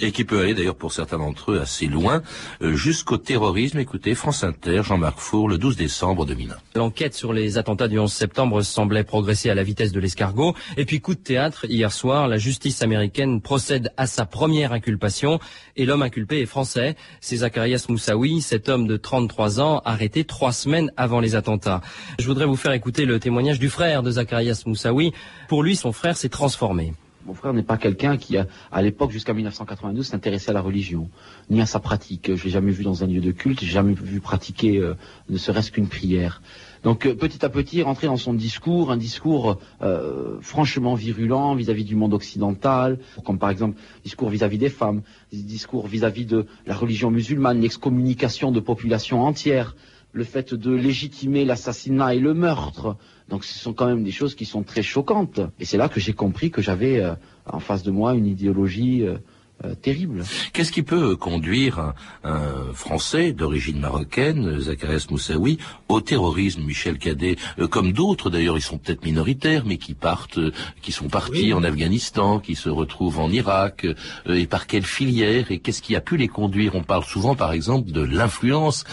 et 0.00 0.12
qui 0.12 0.24
peut 0.24 0.40
aller 0.40 0.54
d'ailleurs 0.54 0.76
pour 0.76 0.92
certains 0.92 1.18
d'entre 1.18 1.52
eux 1.52 1.60
assez 1.60 1.86
loin, 1.86 2.22
euh, 2.62 2.74
jusqu'au 2.74 3.16
terrorisme. 3.16 3.78
Écoutez, 3.78 4.14
France 4.14 4.44
Inter, 4.44 4.82
Jean-Marc 4.82 5.18
Four, 5.18 5.48
le 5.48 5.58
12 5.58 5.76
décembre 5.76 6.26
2001. 6.26 6.56
L'enquête 6.74 7.14
sur 7.14 7.32
les 7.32 7.58
attentats 7.58 7.88
du 7.88 7.98
11 7.98 8.12
septembre 8.12 8.62
semblait 8.62 9.04
progresser 9.04 9.50
à 9.50 9.54
la 9.54 9.62
vitesse 9.62 9.92
de 9.92 10.00
l'escargot. 10.00 10.54
Et 10.76 10.84
puis 10.84 11.00
coup 11.00 11.14
de 11.14 11.20
théâtre, 11.20 11.66
hier 11.68 11.92
soir, 11.92 12.28
la 12.28 12.38
justice 12.38 12.82
américaine 12.82 13.40
procède 13.40 13.92
à 13.96 14.06
sa 14.06 14.26
première 14.26 14.72
inculpation 14.72 15.38
et 15.76 15.86
l'homme 15.86 16.02
inculpé 16.02 16.40
est 16.40 16.46
français. 16.46 16.96
C'est 17.20 17.36
Zacharias 17.36 17.86
Moussaoui, 17.88 18.40
cet 18.40 18.68
homme 18.68 18.86
de 18.86 18.96
33 18.96 19.60
ans, 19.60 19.82
arrêté 19.84 20.24
trois 20.24 20.52
semaines 20.52 20.92
avant 20.96 21.20
les 21.20 21.34
attentats. 21.34 21.80
Je 22.18 22.26
voudrais 22.26 22.46
vous 22.46 22.56
faire 22.56 22.72
écouter 22.72 23.04
le 23.04 23.18
témoignage 23.20 23.58
du 23.58 23.68
frère 23.68 24.02
de 24.02 24.10
Zacharias 24.10 24.62
Moussaoui. 24.66 25.12
Pour 25.48 25.62
lui, 25.62 25.76
son 25.76 25.92
frère 25.92 26.16
s'est 26.16 26.28
transformé. 26.28 26.92
Mon 27.26 27.34
frère 27.34 27.52
n'est 27.52 27.64
pas 27.64 27.76
quelqu'un 27.76 28.16
qui, 28.16 28.36
à 28.36 28.82
l'époque, 28.82 29.10
jusqu'à 29.10 29.34
1992, 29.34 30.06
s'intéressait 30.06 30.50
à 30.50 30.54
la 30.54 30.60
religion, 30.60 31.10
ni 31.50 31.60
à 31.60 31.66
sa 31.66 31.80
pratique. 31.80 32.36
Je 32.36 32.44
l'ai 32.44 32.50
jamais 32.50 32.70
vu 32.70 32.84
dans 32.84 33.02
un 33.02 33.08
lieu 33.08 33.20
de 33.20 33.32
culte, 33.32 33.60
j'ai 33.60 33.66
jamais 33.66 33.94
vu 33.94 34.20
pratiquer 34.20 34.78
euh, 34.78 34.94
ne 35.28 35.36
serait-ce 35.36 35.72
qu'une 35.72 35.88
prière. 35.88 36.40
Donc 36.84 37.04
euh, 37.04 37.16
petit 37.16 37.44
à 37.44 37.48
petit, 37.48 37.82
rentrer 37.82 38.06
dans 38.06 38.16
son 38.16 38.32
discours, 38.32 38.92
un 38.92 38.96
discours 38.96 39.58
euh, 39.82 40.38
franchement 40.40 40.94
virulent 40.94 41.56
vis-à-vis 41.56 41.84
du 41.84 41.96
monde 41.96 42.14
occidental, 42.14 43.00
comme 43.24 43.40
par 43.40 43.50
exemple 43.50 43.76
discours 44.04 44.28
vis-à-vis 44.28 44.58
des 44.58 44.68
femmes, 44.68 45.02
discours 45.32 45.88
vis-à-vis 45.88 46.26
de 46.26 46.46
la 46.64 46.76
religion 46.76 47.10
musulmane, 47.10 47.60
l'excommunication 47.60 48.52
de 48.52 48.60
populations 48.60 49.24
entières, 49.24 49.74
le 50.12 50.22
fait 50.22 50.54
de 50.54 50.70
légitimer 50.70 51.44
l'assassinat 51.44 52.14
et 52.14 52.20
le 52.20 52.34
meurtre, 52.34 52.96
donc 53.28 53.44
ce 53.44 53.58
sont 53.58 53.72
quand 53.72 53.86
même 53.86 54.04
des 54.04 54.12
choses 54.12 54.34
qui 54.34 54.44
sont 54.44 54.62
très 54.62 54.82
choquantes. 54.82 55.40
Et 55.58 55.64
c'est 55.64 55.76
là 55.76 55.88
que 55.88 56.00
j'ai 56.00 56.12
compris 56.12 56.50
que 56.50 56.62
j'avais 56.62 57.00
euh, 57.00 57.14
en 57.46 57.60
face 57.60 57.82
de 57.82 57.90
moi 57.90 58.14
une 58.14 58.26
idéologie 58.26 59.04
euh, 59.04 59.16
euh, 59.64 59.74
terrible. 59.74 60.22
Qu'est-ce 60.52 60.70
qui 60.70 60.82
peut 60.82 61.16
conduire 61.16 61.94
un, 62.24 62.44
Français 62.74 63.32
d'origine 63.32 63.80
marocaine, 63.80 64.60
Zacharias 64.60 65.06
Moussaoui, 65.10 65.56
au 65.88 66.02
terrorisme, 66.02 66.62
Michel 66.62 66.98
Cadet, 66.98 67.36
euh, 67.58 67.66
comme 67.66 67.92
d'autres 67.92 68.28
d'ailleurs, 68.28 68.58
ils 68.58 68.62
sont 68.62 68.76
peut-être 68.76 69.02
minoritaires, 69.06 69.64
mais 69.64 69.78
qui 69.78 69.94
partent, 69.94 70.36
euh, 70.36 70.52
qui 70.82 70.92
sont 70.92 71.08
partis 71.08 71.54
en 71.54 71.64
Afghanistan, 71.64 72.38
qui 72.38 72.54
se 72.54 72.68
retrouvent 72.68 73.18
en 73.18 73.30
Irak, 73.30 73.86
et 74.28 74.46
par 74.46 74.66
quelle 74.66 74.84
filière, 74.84 75.50
et 75.50 75.58
qu'est-ce 75.58 75.80
qui 75.80 75.96
a 75.96 76.02
pu 76.02 76.18
les 76.18 76.28
conduire? 76.28 76.74
On 76.74 76.82
parle 76.82 77.04
souvent, 77.04 77.34
par 77.34 77.52
exemple, 77.52 77.90
de 77.92 78.02
l'influence 78.02 78.84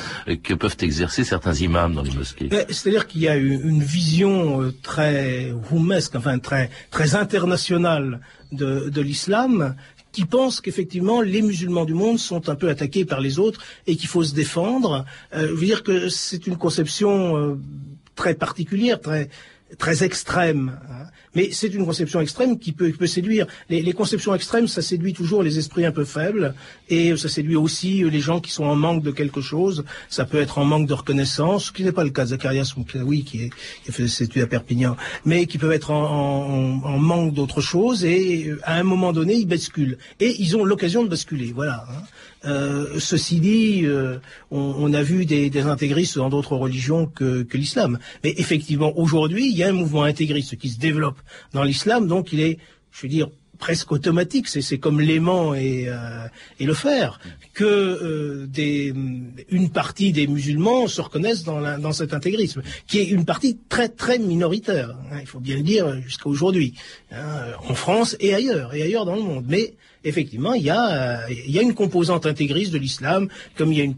que 0.44 0.54
peuvent 0.54 0.78
exercer 0.80 1.26
certains 1.26 1.56
imams 1.56 1.94
dans 1.94 2.04
les 2.04 2.12
mosquées. 2.12 2.50
C'est-à-dire 2.70 3.08
qu'il 3.08 3.22
y 3.22 3.28
a 3.28 3.36
une 3.36 3.84
vision 3.84 4.72
très 4.82 5.52
roumesque, 5.70 6.16
enfin 6.16 6.40
très 6.40 6.70
très 6.90 7.16
internationale 7.16 8.22
de, 8.52 8.90
de 8.90 9.02
l'islam 9.02 9.76
qui 10.14 10.24
pensent 10.26 10.62
qu'effectivement 10.62 11.22
les 11.22 11.42
musulmans 11.42 11.84
du 11.84 11.94
monde 11.94 12.20
sont 12.20 12.48
un 12.48 12.56
peu 12.56 12.70
attaqués 12.70 13.04
par 13.04 13.20
les 13.20 13.40
autres 13.40 13.62
et 13.88 13.98
qu'il 13.98 14.08
faut 14.08 14.24
se 14.24 14.34
défendre. 14.34 15.06
Euh, 15.34 15.48
je 15.50 15.54
veux 15.54 15.66
dire 15.66 15.84
que 15.84 16.08
c'est 16.08 16.48
une 16.48 16.56
conception 16.56 17.36
euh, 17.36 17.56
très 18.16 18.36
particulière, 18.36 19.02
très 19.02 19.30
très 19.78 20.04
extrême. 20.04 20.78
Hein. 20.90 21.06
Mais 21.36 21.50
c'est 21.52 21.74
une 21.74 21.86
conception 21.86 22.22
extrême 22.22 22.60
qui 22.60 22.72
peut, 22.74 22.92
peut 22.92 23.08
séduire. 23.08 23.48
Les, 23.70 23.82
les, 23.82 23.94
conceptions 23.94 24.36
extrêmes, 24.36 24.68
ça 24.68 24.82
séduit 24.82 25.14
toujours 25.14 25.42
les 25.42 25.58
esprits 25.58 25.86
un 25.86 25.92
peu 25.92 26.06
faibles, 26.06 26.54
et 26.90 27.16
ça 27.18 27.28
séduit 27.28 27.56
aussi 27.56 28.04
les 28.04 28.20
gens 28.20 28.40
qui 28.40 28.52
sont 28.52 28.66
en 28.66 28.76
manque 28.76 29.04
de 29.04 29.12
quelque 29.12 29.42
chose. 29.42 29.84
Ça 30.10 30.26
peut 30.26 30.40
être 30.40 30.60
en 30.60 30.66
manque 30.66 30.88
de 30.88 30.94
reconnaissance, 30.94 31.66
ce 31.66 31.72
qui 31.72 31.84
n'est 31.84 31.92
pas 31.92 32.04
le 32.04 32.12
cas 32.12 32.26
de 32.26 32.30
Zacharias 32.30 32.74
oui, 33.04 33.24
qui, 33.24 33.46
est, 33.46 33.50
qui 33.84 33.90
a 33.90 33.92
fait 33.92 34.08
ses 34.08 34.26
études 34.26 34.44
à 34.44 34.48
Perpignan, 34.48 34.96
mais 35.26 35.48
qui 35.48 35.58
peuvent 35.58 35.72
être 35.72 35.92
en, 35.92 36.04
en, 36.04 36.84
en 36.84 37.00
manque 37.00 37.34
d'autre 37.34 37.62
chose, 37.62 38.06
et 38.06 38.54
à 38.64 38.76
un 38.76 38.84
moment 38.84 39.12
donné, 39.12 39.34
ils 39.34 39.48
basculent. 39.48 39.98
Et 40.20 40.36
ils 40.40 40.56
ont 40.56 40.66
l'occasion 40.66 41.04
de 41.04 41.10
basculer, 41.10 41.52
voilà. 41.52 41.86
Hein. 41.90 42.04
Euh, 42.46 43.00
ceci 43.00 43.40
dit, 43.40 43.82
euh, 43.86 44.18
on, 44.52 44.94
a 44.94 45.02
vu 45.02 45.26
des, 45.26 45.58
intégristes 45.62 46.18
dans 46.18 46.30
d'autres 46.30 46.56
religions 46.56 47.06
que, 47.06 47.46
l'islam. 47.54 48.00
Mais 48.24 48.34
effectivement, 48.38 48.98
aujourd'hui, 48.98 49.50
il 49.50 49.58
y 49.58 49.64
a 49.64 49.70
un 49.70 49.74
mouvement 49.74 50.04
intégriste 50.04 50.58
qui 50.58 50.70
se 50.70 50.80
développe 50.80 51.18
dans 51.54 51.64
l'islam, 51.64 52.08
donc 52.08 52.34
il 52.34 52.42
est, 52.42 52.58
je 52.92 53.04
veux 53.04 53.08
dire, 53.08 53.30
presque 53.60 53.94
automatique, 53.94 54.50
c'est 54.50 54.78
comme 54.78 55.00
l'aimant 55.00 55.54
et, 55.54 55.86
euh, 55.88 56.28
et, 56.60 56.66
le 56.66 56.74
fer, 56.74 57.22
que 57.54 58.46
une 59.50 59.70
partie 59.70 60.12
des 60.12 60.28
musulmans 60.28 60.88
se 60.88 61.00
reconnaissent 61.00 61.44
dans, 61.46 61.94
cet 61.94 62.14
intégrisme, 62.14 62.62
qui 62.88 63.00
est 63.00 63.06
une 63.06 63.24
partie 63.24 63.58
très 63.70 63.88
très 63.88 64.20
minoritaire, 64.20 64.98
hein, 65.12 65.18
il 65.22 65.28
faut 65.28 65.40
bien 65.40 65.56
le 65.56 65.62
dire 65.62 66.02
jusqu'à 66.02 66.28
aujourd'hui, 66.28 66.74
hein, 67.12 67.54
en 67.66 67.74
France 67.74 68.18
et 68.20 68.34
ailleurs, 68.34 68.74
et 68.74 68.82
ailleurs 68.82 69.06
dans 69.06 69.16
le 69.16 69.22
monde. 69.22 69.46
Effectivement, 70.04 70.54
il 70.54 70.64
y 70.64 70.70
a, 70.70 71.28
il 71.30 71.52
y 71.52 71.60
a 71.60 71.62
une 71.62 71.74
composante 71.74 72.26
intégriste 72.26 72.72
de 72.72 72.78
l'islam, 72.78 73.30
comme 73.58 73.72
il 73.72 73.78
y 73.78 73.82
a 73.82 73.86
une 73.86 73.96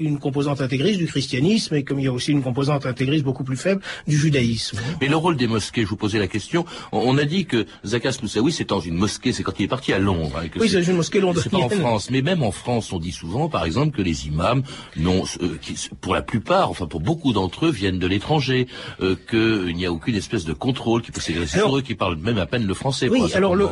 une 0.00 0.18
composante 0.18 0.60
intégriste 0.60 0.98
du 0.98 1.06
christianisme 1.06 1.74
et 1.74 1.84
comme 1.84 2.00
il 2.00 2.06
y 2.06 2.08
a 2.08 2.12
aussi 2.12 2.32
une 2.32 2.42
composante 2.42 2.86
intégriste 2.86 3.24
beaucoup 3.24 3.44
plus 3.44 3.56
faible 3.56 3.82
du 4.08 4.16
judaïsme. 4.16 4.78
Mais 5.00 5.08
le 5.08 5.16
rôle 5.16 5.36
des 5.36 5.46
mosquées, 5.46 5.82
je 5.82 5.88
vous 5.88 5.96
posais 5.96 6.18
la 6.18 6.26
question, 6.26 6.64
on 6.92 7.16
a 7.18 7.24
dit 7.24 7.46
que 7.46 7.66
Zakas 7.84 8.18
Moussaoui 8.22 8.52
c'est 8.52 8.68
dans 8.68 8.80
une 8.80 8.94
mosquée, 8.94 9.32
c'est 9.32 9.42
quand 9.42 9.58
il 9.60 9.64
est 9.64 9.68
parti 9.68 9.92
à 9.92 9.98
Londres. 9.98 10.40
Hein, 10.42 10.48
oui, 10.58 10.68
c'est 10.68 10.82
une 10.82 10.96
mosquée 10.96 11.20
londonienne. 11.20 11.42
C'est 11.44 11.50
pas 11.50 11.64
en 11.64 11.68
France, 11.68 12.10
mais 12.10 12.22
même 12.22 12.42
en 12.42 12.52
France, 12.52 12.92
on 12.92 12.98
dit 12.98 13.12
souvent, 13.12 13.48
par 13.48 13.64
exemple, 13.64 13.96
que 13.96 14.02
les 14.02 14.26
imams, 14.26 14.62
non, 14.96 15.24
euh, 15.42 15.56
qui, 15.60 15.76
pour 16.00 16.14
la 16.14 16.22
plupart, 16.22 16.70
enfin 16.70 16.86
pour 16.86 17.00
beaucoup 17.00 17.32
d'entre 17.32 17.66
eux, 17.66 17.70
viennent 17.70 17.98
de 17.98 18.06
l'étranger, 18.06 18.66
euh, 19.00 19.16
qu'il 19.28 19.76
n'y 19.76 19.86
a 19.86 19.92
aucune 19.92 20.14
espèce 20.16 20.44
de 20.44 20.52
contrôle 20.52 21.02
qui 21.02 21.12
peut 21.12 21.20
s'exercer 21.20 21.58
sur 21.58 21.76
eux, 21.76 21.82
qui 21.82 21.94
parlent 21.94 22.16
même 22.16 22.38
à 22.38 22.46
peine 22.46 22.66
le 22.66 22.74
français. 22.74 23.08
Oui, 23.08 23.22
alors 23.34 23.54
le, 23.54 23.68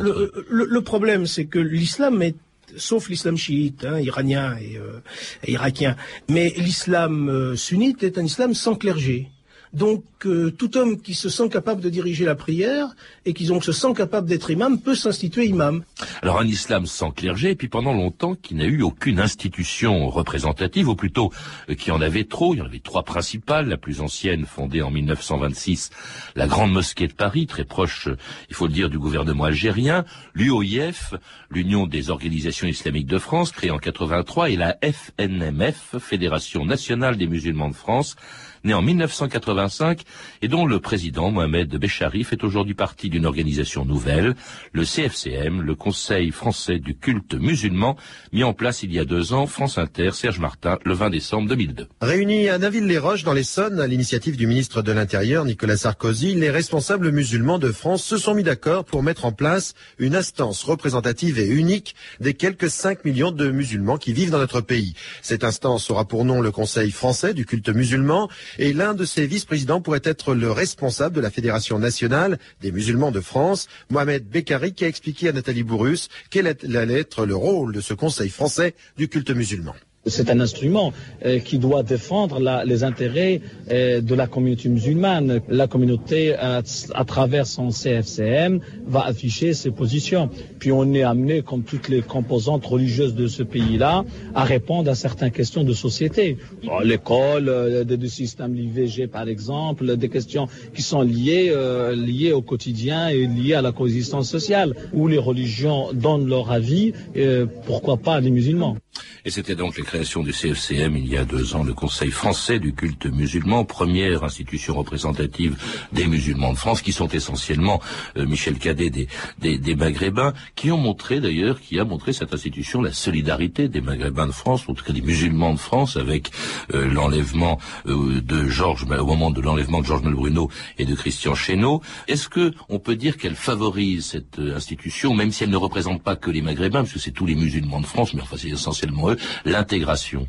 le, 0.49 0.65
le 0.65 0.81
problème, 0.81 1.25
c'est 1.25 1.45
que 1.45 1.59
l'islam 1.59 2.21
est 2.21 2.35
sauf 2.77 3.09
l'islam 3.09 3.37
chiite, 3.37 3.85
hein, 3.85 3.99
iranien 3.99 4.57
et, 4.57 4.77
euh, 4.77 5.01
et, 5.43 5.53
irakien. 5.53 5.95
Mais 6.29 6.53
l'islam 6.57 7.29
euh, 7.29 7.55
sunnite 7.55 8.03
est 8.03 8.17
un 8.17 8.25
islam 8.25 8.53
sans 8.53 8.75
clergé. 8.75 9.29
Donc 9.73 10.03
euh, 10.25 10.51
tout 10.51 10.77
homme 10.77 10.99
qui 10.99 11.13
se 11.13 11.29
sent 11.29 11.47
capable 11.49 11.81
de 11.81 11.89
diriger 11.89 12.25
la 12.25 12.35
prière 12.35 12.87
et 13.25 13.33
qui 13.33 13.45
donc 13.45 13.63
se 13.63 13.71
sent 13.71 13.93
capable 13.95 14.27
d'être 14.27 14.49
imam 14.49 14.79
peut 14.79 14.95
s'instituer 14.95 15.45
imam. 15.45 15.83
Alors 16.23 16.39
un 16.39 16.45
islam 16.45 16.87
sans 16.87 17.11
clergé, 17.11 17.51
et 17.51 17.55
puis 17.55 17.67
pendant 17.67 17.93
longtemps 17.93 18.35
qui 18.35 18.55
n'a 18.55 18.65
eu 18.65 18.81
aucune 18.81 19.19
institution 19.19 20.09
représentative, 20.09 20.89
ou 20.89 20.95
plutôt 20.95 21.31
euh, 21.69 21.75
qui 21.75 21.91
en 21.91 22.01
avait 22.01 22.23
trop, 22.23 22.55
il 22.55 22.57
y 22.57 22.61
en 22.61 22.65
avait 22.65 22.79
trois 22.79 23.03
principales, 23.03 23.67
la 23.67 23.77
plus 23.77 24.01
ancienne 24.01 24.45
fondée 24.45 24.81
en 24.81 24.89
1926, 24.89 25.91
la 26.35 26.47
Grande 26.47 26.73
Mosquée 26.73 27.07
de 27.07 27.13
Paris, 27.13 27.45
très 27.45 27.63
proche, 27.63 28.09
il 28.49 28.55
faut 28.55 28.65
le 28.65 28.73
dire, 28.73 28.89
du 28.89 28.97
gouvernement 28.97 29.43
algérien, 29.43 30.03
l'UOIF, 30.33 31.13
l'Union 31.51 31.85
des 31.85 32.09
organisations 32.09 32.67
islamiques 32.67 33.07
de 33.07 33.19
France, 33.19 33.51
créée 33.51 33.71
en 33.71 33.77
83, 33.77 34.49
et 34.49 34.55
la 34.55 34.77
FNMF, 34.81 35.97
Fédération 35.99 36.65
nationale 36.65 37.17
des 37.17 37.27
musulmans 37.27 37.69
de 37.69 37.75
France, 37.75 38.15
né 38.63 38.73
en 38.73 38.81
1985 38.81 40.01
et 40.41 40.47
dont 40.47 40.65
le 40.65 40.79
président 40.79 41.31
Mohamed 41.31 41.75
Béchari 41.75 42.23
fait 42.23 42.43
aujourd'hui 42.43 42.73
partie 42.73 43.09
d'une 43.09 43.25
organisation 43.25 43.85
nouvelle, 43.85 44.35
le 44.73 44.83
CFCM, 44.83 45.61
le 45.61 45.75
Conseil 45.75 46.31
français 46.31 46.79
du 46.79 46.95
culte 46.95 47.33
musulman, 47.35 47.95
mis 48.33 48.43
en 48.43 48.53
place 48.53 48.83
il 48.83 48.93
y 48.93 48.99
a 48.99 49.05
deux 49.05 49.33
ans, 49.33 49.47
France 49.47 49.77
Inter, 49.77 50.11
Serge 50.13 50.39
Martin, 50.39 50.77
le 50.85 50.93
20 50.93 51.09
décembre 51.09 51.47
2002. 51.49 51.87
Réunis 52.01 52.49
à 52.49 52.57
Naville-les-Roches 52.57 53.23
dans 53.23 53.33
l'Essonne, 53.33 53.79
à 53.79 53.87
l'initiative 53.87 54.37
du 54.37 54.47
ministre 54.47 54.81
de 54.81 54.91
l'Intérieur 54.91 55.45
Nicolas 55.45 55.77
Sarkozy, 55.77 56.35
les 56.35 56.49
responsables 56.49 57.11
musulmans 57.11 57.59
de 57.59 57.71
France 57.71 58.03
se 58.03 58.17
sont 58.17 58.33
mis 58.33 58.43
d'accord 58.43 58.85
pour 58.85 59.03
mettre 59.03 59.25
en 59.25 59.31
place 59.31 59.73
une 59.97 60.15
instance 60.15 60.63
représentative 60.63 61.39
et 61.39 61.47
unique 61.47 61.95
des 62.19 62.33
quelques 62.33 62.69
5 62.69 63.05
millions 63.05 63.31
de 63.31 63.49
musulmans 63.49 63.97
qui 63.97 64.13
vivent 64.13 64.31
dans 64.31 64.39
notre 64.39 64.61
pays. 64.61 64.93
Cette 65.21 65.43
instance 65.43 65.89
aura 65.89 66.05
pour 66.05 66.25
nom 66.25 66.41
le 66.41 66.51
Conseil 66.51 66.91
français 66.91 67.33
du 67.33 67.45
culte 67.45 67.69
musulman 67.69 68.29
et 68.57 68.73
l'un 68.73 68.93
de 68.93 69.05
ses 69.05 69.27
vice-présidents 69.27 69.81
pourrait 69.81 70.01
être 70.03 70.33
le 70.33 70.51
responsable 70.51 71.15
de 71.15 71.21
la 71.21 71.31
Fédération 71.31 71.79
nationale 71.79 72.39
des 72.61 72.71
musulmans 72.71 73.11
de 73.11 73.19
France, 73.19 73.67
Mohamed 73.89 74.27
Bekari, 74.27 74.73
qui 74.73 74.85
a 74.85 74.87
expliqué 74.87 75.29
à 75.29 75.31
Nathalie 75.31 75.63
Bourrus 75.63 76.09
quel 76.29 76.47
allait 76.47 76.99
être 76.99 77.25
le 77.25 77.35
rôle 77.35 77.73
de 77.73 77.81
ce 77.81 77.93
Conseil 77.93 78.29
français 78.29 78.75
du 78.97 79.07
culte 79.07 79.31
musulman. 79.31 79.75
C'est 80.05 80.29
un 80.29 80.39
instrument 80.39 80.93
euh, 81.25 81.39
qui 81.39 81.59
doit 81.59 81.83
défendre 81.83 82.39
les 82.65 82.83
intérêts 82.83 83.41
euh, 83.69 84.01
de 84.01 84.15
la 84.15 84.27
communauté 84.27 84.69
musulmane. 84.69 85.41
La 85.49 85.67
communauté, 85.67 86.35
à, 86.35 86.61
à, 86.93 87.05
travers 87.05 87.45
son 87.45 87.69
CFCM, 87.69 88.59
va 88.87 89.05
afficher 89.05 89.53
ses 89.53 89.71
positions. 89.71 90.29
Puis 90.57 90.71
on 90.71 90.93
est 90.93 91.03
amené, 91.03 91.41
comme 91.41 91.63
toutes 91.63 91.89
les 91.89 92.01
composantes 92.01 92.65
religieuses 92.65 93.13
de 93.13 93.27
ce 93.27 93.43
pays-là, 93.43 94.05
à 94.35 94.43
répondre 94.45 94.89
à 94.89 94.95
certaines 94.95 95.31
questions 95.31 95.63
de 95.63 95.73
société. 95.73 96.37
L'école, 96.83 97.49
euh, 97.49 97.83
le 97.83 98.07
système 98.07 98.53
l'IVG 98.53 99.07
par 99.07 99.27
exemple, 99.27 99.97
des 99.97 100.09
questions 100.09 100.47
qui 100.73 100.81
sont 100.81 101.01
liées, 101.01 101.49
euh, 101.49 101.95
liées 101.95 102.31
au 102.31 102.41
quotidien 102.41 103.09
et 103.09 103.27
liées 103.27 103.53
à 103.53 103.61
la 103.61 103.71
coexistence 103.71 104.29
sociale, 104.29 104.75
où 104.93 105.07
les 105.07 105.17
religions 105.17 105.93
donnent 105.93 106.27
leur 106.27 106.51
avis, 106.51 106.93
euh, 107.17 107.45
pourquoi 107.65 107.97
pas 107.97 108.19
les 108.19 108.31
musulmans. 108.31 108.77
Et 109.25 109.31
c'était 109.31 109.55
donc 109.55 109.77
la 109.77 109.83
création 109.83 110.23
du 110.23 110.31
CFCM 110.31 110.95
il 110.95 111.07
y 111.07 111.17
a 111.17 111.25
deux 111.25 111.55
ans, 111.55 111.63
le 111.63 111.73
Conseil 111.73 112.09
français 112.09 112.59
du 112.59 112.73
culte 112.73 113.05
musulman, 113.05 113.65
première 113.65 114.23
institution 114.23 114.75
représentative 114.75 115.57
des 115.91 116.07
musulmans 116.07 116.53
de 116.53 116.57
France, 116.57 116.81
qui 116.81 116.93
sont 116.93 117.09
essentiellement, 117.09 117.81
euh, 118.17 118.25
Michel 118.25 118.57
Cadet, 118.57 118.89
des, 118.89 119.07
des, 119.39 119.57
des, 119.57 119.75
Maghrébins, 119.75 120.33
qui 120.55 120.71
ont 120.71 120.77
montré 120.77 121.19
d'ailleurs, 121.19 121.59
qui 121.59 121.79
a 121.79 121.83
montré 121.83 122.13
cette 122.13 122.33
institution 122.33 122.81
la 122.81 122.93
solidarité 122.93 123.67
des 123.67 123.81
Maghrébins 123.81 124.27
de 124.27 124.31
France, 124.31 124.63
en 124.67 124.73
tout 124.73 124.85
cas 124.85 124.93
des 124.93 125.01
musulmans 125.01 125.53
de 125.53 125.59
France, 125.59 125.97
avec 125.97 126.31
euh, 126.73 126.87
l'enlèvement 126.87 127.59
euh, 127.87 128.21
de 128.21 128.47
Georges, 128.47 128.85
au 128.89 129.05
moment 129.05 129.31
de 129.31 129.41
l'enlèvement 129.41 129.81
de 129.81 129.85
Georges 129.85 130.03
Melbruno 130.03 130.49
et 130.77 130.85
de 130.85 130.95
Christian 130.95 131.35
Chesneau. 131.35 131.81
Est-ce 132.07 132.29
que 132.29 132.53
on 132.69 132.79
peut 132.79 132.95
dire 132.95 133.17
qu'elle 133.17 133.35
favorise 133.35 134.05
cette 134.05 134.39
institution, 134.39 135.13
même 135.13 135.31
si 135.31 135.43
elle 135.43 135.49
ne 135.49 135.57
représente 135.57 136.01
pas 136.03 136.15
que 136.15 136.31
les 136.31 136.41
Maghrébins, 136.41 136.83
parce 136.83 136.93
que 136.93 136.99
c'est 136.99 137.11
tous 137.11 137.25
les 137.25 137.35
musulmans 137.35 137.81
de 137.81 137.85
France, 137.85 138.13
mais 138.13 138.21
enfin 138.21 138.37
c'est 138.37 138.49
essentiellement 138.49 139.08
l'intégration 139.45 140.27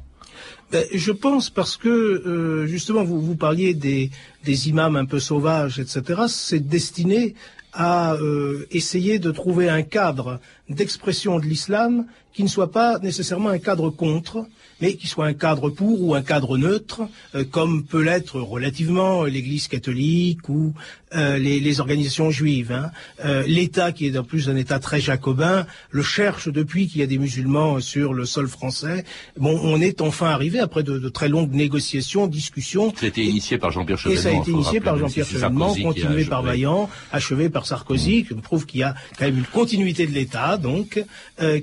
ben, 0.72 0.84
je 0.94 1.10
pense 1.10 1.50
parce 1.50 1.76
que 1.76 1.88
euh, 1.88 2.66
justement 2.66 3.02
vous, 3.02 3.34
parliez 3.34 3.74
des, 3.74 4.10
des 4.44 4.68
imams 4.68 4.94
un 4.94 5.04
peu 5.04 5.18
sauvages, 5.18 5.80
etc. 5.80 6.22
C'est 6.28 6.60
destiné 6.60 7.34
à 7.72 8.14
euh, 8.14 8.66
essayer 8.70 9.18
de 9.18 9.32
trouver 9.32 9.68
un 9.68 9.82
cadre 9.82 10.38
d'expression 10.68 11.40
de 11.40 11.46
l'islam 11.46 12.06
qui 12.32 12.42
ne 12.42 12.48
soit 12.48 12.70
pas 12.70 12.98
nécessairement 12.98 13.48
un 13.48 13.58
cadre 13.58 13.90
contre, 13.90 14.46
mais 14.80 14.94
qui 14.94 15.06
soit 15.06 15.26
un 15.26 15.34
cadre 15.34 15.70
pour 15.70 16.02
ou 16.02 16.14
un 16.14 16.22
cadre 16.22 16.56
neutre, 16.56 17.02
euh, 17.34 17.44
comme 17.44 17.84
peut 17.84 18.02
l'être 18.02 18.40
relativement 18.40 19.24
l'Église 19.24 19.68
catholique 19.68 20.48
ou 20.48 20.72
euh, 21.14 21.38
les, 21.38 21.60
les, 21.60 21.80
organisations 21.80 22.30
juives. 22.30 22.72
Hein. 22.72 22.90
Euh, 23.24 23.42
L'État, 23.46 23.92
qui 23.92 24.06
est 24.06 24.16
en 24.16 24.22
plus 24.22 24.48
un 24.48 24.56
État 24.56 24.78
très 24.78 25.00
jacobin, 25.00 25.66
le 25.90 26.02
cherche 26.02 26.48
depuis 26.48 26.86
qu'il 26.86 27.00
y 27.00 27.04
a 27.04 27.06
des 27.06 27.18
musulmans 27.18 27.80
sur 27.80 28.14
le 28.14 28.24
sol 28.24 28.48
français. 28.48 29.04
Bon, 29.36 29.58
on 29.62 29.80
est 29.80 30.00
enfin 30.00 30.28
arrivé 30.28 30.60
après 30.60 30.82
de, 30.82 30.98
de 30.98 31.08
très 31.08 31.28
longues 31.28 31.52
négociations, 31.52 32.26
discussions. 32.26 32.94
Ça 32.96 33.06
a 33.06 33.08
été 33.08 33.24
initié 33.24 33.58
par 33.58 33.72
Jean-Pierre 33.72 33.98
Chevènement. 33.98 34.20
Et 34.20 34.22
ça 34.22 34.28
a 34.30 34.40
été 34.40 34.50
initié 34.50 34.80
par 34.80 34.96
Jean-Pierre 34.98 35.26
Chevènement, 35.26 35.74
continué 35.74 36.24
par 36.24 36.42
Vaillant, 36.42 36.88
achevé 37.12 37.48
par 37.50 37.66
Sarkozy, 37.66 38.22
mmh. 38.22 38.26
qui 38.26 38.34
prouve 38.34 38.66
qu'il 38.66 38.80
y 38.80 38.84
a 38.84 38.94
quand 39.18 39.24
même 39.24 39.38
une 39.38 39.44
continuité 39.44 40.06
de 40.06 40.12
l'État, 40.12 40.56
donc, 40.56 41.04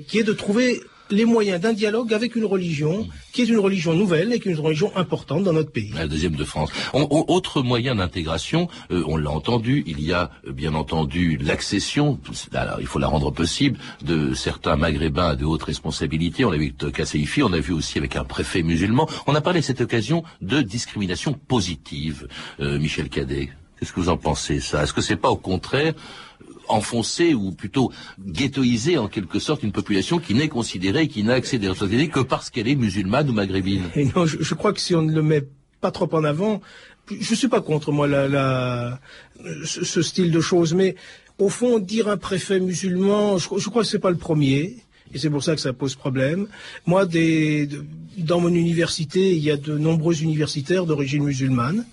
qui 0.06 0.18
est 0.18 0.24
de 0.24 0.32
trouver 0.32 0.57
les 1.10 1.24
moyens 1.24 1.60
d'un 1.60 1.72
dialogue 1.72 2.12
avec 2.12 2.36
une 2.36 2.44
religion 2.44 3.08
qui 3.32 3.42
est 3.42 3.46
une 3.46 3.58
religion 3.58 3.94
nouvelle 3.94 4.32
et 4.32 4.40
qui 4.40 4.48
est 4.48 4.52
une 4.52 4.60
religion 4.60 4.94
importante 4.96 5.44
dans 5.44 5.52
notre 5.52 5.70
pays. 5.70 5.90
La 5.94 6.06
deuxième 6.06 6.36
de 6.36 6.44
France. 6.44 6.70
autre 6.92 7.62
moyen 7.62 7.96
d'intégration, 7.96 8.68
euh, 8.90 9.02
on 9.06 9.16
l'a 9.16 9.30
entendu, 9.30 9.84
il 9.86 10.00
y 10.00 10.12
a 10.12 10.30
euh, 10.46 10.52
bien 10.52 10.74
entendu 10.74 11.38
l'accession, 11.38 12.18
il 12.80 12.86
faut 12.86 12.98
la 12.98 13.06
rendre 13.06 13.30
possible, 13.30 13.78
de 14.02 14.34
certains 14.34 14.76
maghrébins 14.76 15.30
à 15.30 15.36
de 15.36 15.44
hautes 15.44 15.62
responsabilités. 15.62 16.44
On 16.44 16.50
l'a 16.50 16.58
vu 16.58 16.74
avec 16.80 16.94
Kasséifi, 16.94 17.42
on 17.42 17.52
a 17.52 17.60
vu 17.60 17.72
aussi 17.72 17.98
avec 17.98 18.16
un 18.16 18.24
préfet 18.24 18.62
musulman. 18.62 19.08
On 19.26 19.34
a 19.34 19.40
parlé 19.40 19.62
cette 19.62 19.80
occasion 19.80 20.24
de 20.42 20.60
discrimination 20.62 21.32
positive. 21.32 22.28
Euh, 22.60 22.78
Michel 22.78 23.08
Cadet, 23.08 23.50
qu'est-ce 23.78 23.92
que 23.92 24.00
vous 24.00 24.08
en 24.08 24.16
pensez 24.16 24.60
ça? 24.60 24.82
Est-ce 24.82 24.92
que 24.92 25.00
c'est 25.00 25.16
pas 25.16 25.30
au 25.30 25.36
contraire 25.36 25.94
enfoncer 26.68 27.34
ou 27.34 27.52
plutôt 27.52 27.92
ghettoiser 28.18 28.98
en 28.98 29.08
quelque 29.08 29.38
sorte 29.38 29.62
une 29.62 29.72
population 29.72 30.18
qui 30.18 30.34
n'est 30.34 30.48
considérée, 30.48 31.08
qui 31.08 31.22
n'a 31.22 31.34
accès 31.34 31.64
à 31.66 31.74
société 31.74 32.08
que 32.08 32.20
parce 32.20 32.50
qu'elle 32.50 32.68
est 32.68 32.76
musulmane 32.76 33.28
ou 33.30 33.32
maghrébine. 33.32 33.84
Non, 34.14 34.26
je, 34.26 34.54
crois 34.54 34.72
que 34.72 34.80
si 34.80 34.94
on 34.94 35.02
ne 35.02 35.12
le 35.12 35.22
met 35.22 35.44
pas 35.80 35.90
trop 35.90 36.08
en 36.14 36.24
avant, 36.24 36.60
je 37.10 37.34
suis 37.34 37.48
pas 37.48 37.60
contre 37.60 37.92
moi 37.92 38.06
la, 38.06 38.28
la, 38.28 39.00
ce, 39.64 40.02
style 40.02 40.30
de 40.30 40.40
choses, 40.40 40.74
mais 40.74 40.96
au 41.38 41.48
fond, 41.48 41.78
dire 41.78 42.08
un 42.08 42.16
préfet 42.16 42.60
musulman, 42.60 43.38
je, 43.38 43.48
je 43.56 43.68
crois 43.68 43.82
que 43.82 43.88
c'est 43.88 43.98
pas 43.98 44.10
le 44.10 44.16
premier. 44.16 44.76
Et 45.12 45.18
c'est 45.18 45.30
pour 45.30 45.42
ça 45.42 45.54
que 45.54 45.60
ça 45.60 45.72
pose 45.72 45.94
problème. 45.94 46.46
Moi, 46.86 47.06
dans 48.18 48.40
mon 48.40 48.48
université, 48.48 49.34
il 49.34 49.42
y 49.42 49.50
a 49.50 49.56
de 49.56 49.78
nombreux 49.78 50.22
universitaires 50.22 50.86
d'origine 50.86 51.24
musulmane, 51.24 51.84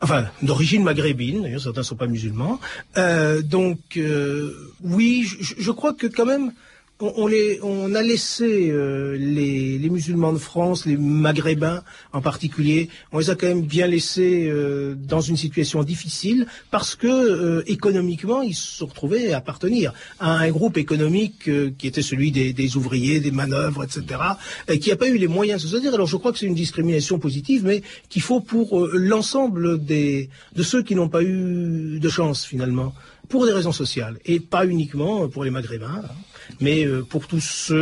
enfin 0.00 0.26
d'origine 0.42 0.82
maghrébine, 0.82 1.42
d'ailleurs 1.42 1.62
certains 1.62 1.80
ne 1.80 1.86
sont 1.86 1.96
pas 1.96 2.06
musulmans. 2.06 2.60
Euh, 2.96 3.42
donc 3.42 3.78
euh, 3.96 4.52
oui, 4.82 5.26
je, 5.26 5.70
crois 5.70 5.94
que 5.94 6.06
quand 6.06 6.26
même, 6.26 6.52
on, 7.00 7.94
a 7.94 8.02
laissé 8.02 8.70
euh, 8.70 9.16
les, 9.16 9.88
musulmans 9.88 10.32
de 10.32 10.38
France, 10.38 10.84
les 10.84 10.96
maghrébins 10.96 11.82
en 12.12 12.20
particulier, 12.20 12.88
on 13.12 13.18
les 13.18 13.30
a 13.30 13.34
quand 13.36 13.46
même 13.46 13.62
bien 13.62 13.86
laissés 13.86 14.48
euh, 14.48 14.94
dans 14.96 15.20
une 15.20 15.36
situation 15.36 15.82
difficile 15.84 16.46
parce 16.70 16.94
que 16.94 17.06
euh, 17.06 17.62
économiquement 17.66 18.42
ils 18.42 18.54
se 18.54 18.78
sont 18.78 18.86
retrouvés 18.86 19.32
à 19.32 19.38
appartenir 19.38 19.92
à 20.18 20.38
un 20.38 20.50
groupe 20.50 20.76
économique 20.76 21.48
qui 21.78 21.86
était 21.86 22.02
celui 22.02 22.32
des, 22.32 22.76
ouvriers, 22.76 23.20
des 23.20 23.30
manœuvres, 23.30 23.84
etc., 23.84 24.20
et 24.68 24.78
qui 24.78 24.90
n'a 24.90 24.96
pas 24.96 25.08
eu 25.08 25.16
les 25.16 25.28
moyens 25.28 25.62
de 25.62 25.68
se 25.68 25.76
dire. 25.76 25.94
Alors 25.94 26.06
je 26.06 26.16
crois 26.16 26.32
que 26.32 26.38
c'est 26.38 26.46
une 26.46 26.54
discrimination 26.54 27.18
positive, 27.18 27.64
mais 27.64 27.82
qu'il 28.08 28.22
faut 28.22 28.40
pour 28.40 28.86
l'ensemble 28.92 29.84
de 29.84 30.28
ceux 30.62 30.82
qui 30.82 30.94
n'ont 30.94 31.08
pas 31.08 31.22
eu 31.22 31.98
de 32.00 32.08
chance 32.08 32.44
finalement 32.44 32.92
pour 33.28 33.46
des 33.46 33.52
raisons 33.52 33.72
sociales 33.72 34.18
et 34.24 34.40
pas 34.40 34.66
uniquement 34.66 35.28
pour 35.28 35.44
les 35.44 35.50
maghrébins. 35.50 36.02
Hein 36.04 36.14
mais 36.60 36.86
euh, 36.86 37.02
pour 37.02 37.26
tous 37.26 37.72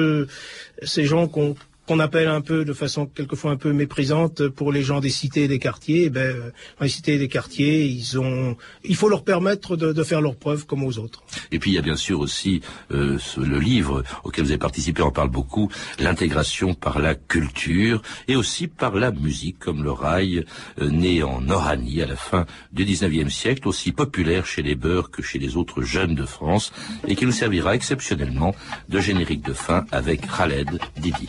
ces 0.83 1.05
gens 1.05 1.29
qu'on 1.29 1.55
qu'on 1.87 2.01
appelle 2.01 2.29
un 2.29 2.41
peu 2.41 2.65
de 2.65 2.73
façon 2.73 3.07
quelquefois 3.07 3.53
un 3.53 3.57
peu 3.57 3.73
méprisante 3.73 4.49
pour 4.49 4.73
les 4.73 4.83
gens 4.83 5.01
des 5.01 5.11
cités 5.11 5.45
et 5.45 5.49
des 5.49 5.59
quartiers, 5.59 6.05
eh 6.05 6.11
ben, 6.11 6.53
les 6.81 6.89
cités 6.89 7.15
et 7.15 7.19
des 7.19 7.29
quartiers, 7.29 7.87
ils 7.87 8.19
ont, 8.19 8.57
il 8.85 8.97
faut 8.97 9.09
leur 9.09 9.25
permettre 9.25 9.77
de, 9.77 10.03
faire 10.03 10.21
leurs 10.21 10.37
preuves 10.37 10.67
comme 10.67 10.85
aux 10.85 10.99
autres. 10.99 11.23
Et 11.53 11.59
puis 11.59 11.71
il 11.71 11.75
y 11.75 11.79
a 11.79 11.83
bien 11.83 11.97
sûr 11.97 12.21
aussi 12.21 12.61
euh, 12.93 13.19
le 13.37 13.59
livre 13.59 14.03
auquel 14.25 14.45
vous 14.45 14.51
avez 14.51 14.59
participé, 14.59 15.03
en 15.03 15.11
parle 15.11 15.31
beaucoup, 15.31 15.71
l'intégration 15.99 16.75
par 16.75 16.99
la 16.99 17.15
culture 17.15 18.03
et 18.29 18.37
aussi 18.37 18.67
par 18.69 18.95
la 18.95 19.11
musique, 19.11 19.59
comme 19.59 19.83
le 19.83 19.91
rail 19.91 20.45
euh, 20.81 20.91
né 20.91 21.23
en 21.23 21.49
Oranie 21.49 22.03
à 22.03 22.07
la 22.07 22.17
fin 22.17 22.47
du 22.73 22.85
19e 22.85 23.31
siècle, 23.31 23.67
aussi 23.69 23.93
populaire 23.93 24.47
chez 24.47 24.63
les 24.63 24.75
beurs 24.75 25.11
que 25.11 25.23
chez 25.23 25.39
les 25.39 25.57
autres 25.57 25.83
jeunes 25.83 26.15
de 26.15 26.27
France, 26.27 26.73
et 27.07 27.15
qui 27.15 27.27
nous 27.27 27.33
servira 27.33 27.75
exceptionnellement 27.75 28.55
de 28.89 29.01
générique 29.01 29.45
de 29.45 29.53
fin 29.53 29.85
avec 29.93 30.27
Khaled 30.27 30.79
Didi. 30.99 31.29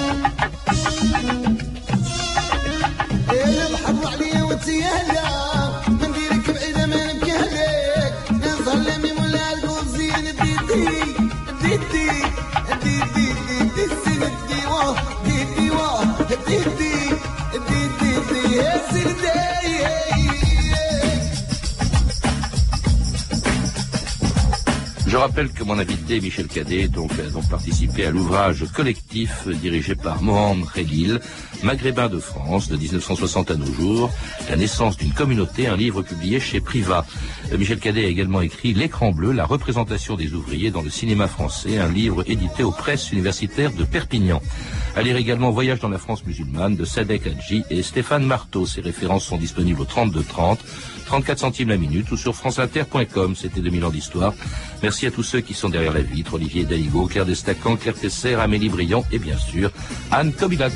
rappelle 25.21 25.51
que 25.51 25.63
mon 25.63 25.77
invité, 25.77 26.19
Michel 26.19 26.47
Cadet, 26.47 26.87
donc, 26.87 27.11
a 27.19 27.29
donc 27.29 27.47
participé 27.47 28.07
à 28.07 28.09
l'ouvrage 28.09 28.65
collectif 28.73 29.47
dirigé 29.47 29.93
par 29.93 30.19
Mohamed 30.23 30.65
Khelil, 30.73 31.19
Maghrébin 31.63 32.09
de 32.09 32.19
France, 32.19 32.67
de 32.67 32.77
1960 32.77 33.51
à 33.51 33.55
nos 33.55 33.71
jours, 33.73 34.11
La 34.49 34.55
naissance 34.55 34.97
d'une 34.97 35.13
communauté, 35.13 35.67
un 35.67 35.75
livre 35.75 36.01
publié 36.01 36.39
chez 36.39 36.59
Priva. 36.61 37.05
Euh, 37.51 37.57
Michel 37.57 37.79
Cadet 37.79 38.05
a 38.05 38.07
également 38.07 38.41
écrit 38.41 38.73
L'écran 38.73 39.11
bleu, 39.11 39.31
la 39.31 39.45
représentation 39.45 40.15
des 40.15 40.33
ouvriers 40.33 40.71
dans 40.71 40.81
le 40.81 40.89
cinéma 40.89 41.27
français, 41.27 41.77
un 41.77 41.89
livre 41.89 42.23
édité 42.27 42.63
aux 42.63 42.71
presses 42.71 43.11
universitaires 43.11 43.71
de 43.71 43.83
Perpignan. 43.83 44.41
À 44.95 45.01
lire 45.01 45.15
également 45.15 45.51
Voyage 45.51 45.79
dans 45.79 45.89
la 45.89 45.97
France 45.97 46.25
musulmane 46.25 46.75
de 46.75 46.85
Sadek 46.85 47.27
Hadji 47.27 47.63
et 47.69 47.81
Stéphane 47.81 48.25
Marteau. 48.25 48.65
Ces 48.65 48.81
références 48.81 49.25
sont 49.25 49.37
disponibles 49.37 49.81
au 49.81 49.85
32 49.85 50.23
30 50.23 50.59
34 51.05 51.39
centimes 51.39 51.69
la 51.69 51.77
minute 51.77 52.09
ou 52.11 52.17
sur 52.17 52.35
franceinter.com. 52.35 53.35
C'était 53.35 53.59
2000 53.59 53.85
ans 53.85 53.89
d'histoire. 53.89 54.33
Merci 54.81 55.07
à 55.07 55.11
tous 55.11 55.23
ceux 55.23 55.41
qui 55.41 55.53
sont 55.53 55.69
derrière 55.69 55.93
la 55.93 56.01
vitre. 56.01 56.35
Olivier 56.35 56.63
Daligo, 56.63 57.05
Claire 57.07 57.25
Destacan, 57.25 57.75
Claire 57.75 57.95
Tesser, 57.95 58.35
Amélie 58.35 58.69
Briand 58.69 59.03
et 59.11 59.19
bien 59.19 59.37
sûr 59.37 59.71
Anne 60.11 60.31
Kobilac. 60.31 60.71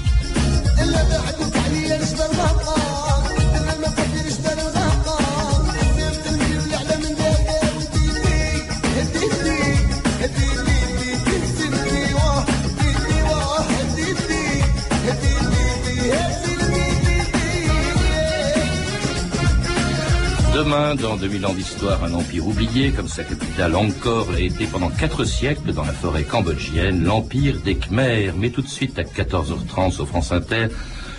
Dans 21.02 21.18
2000 21.18 21.46
ans 21.46 21.54
d'histoire, 21.54 22.04
un 22.04 22.14
empire 22.14 22.48
oublié, 22.48 22.92
comme 22.92 23.08
sa 23.08 23.24
capitale 23.24 23.76
encore 23.76 24.32
l'a 24.32 24.40
été 24.40 24.66
pendant 24.66 24.90
quatre 24.90 25.26
siècles 25.26 25.74
dans 25.74 25.84
la 25.84 25.92
forêt 25.92 26.24
cambodgienne, 26.24 27.04
l'empire 27.04 27.60
des 27.64 27.76
Khmers. 27.76 28.34
Mais 28.38 28.50
tout 28.50 28.62
de 28.62 28.68
suite 28.68 28.98
à 28.98 29.04
14h30 29.04 30.02
au 30.02 30.06
France 30.06 30.32
Inter, 30.32 30.68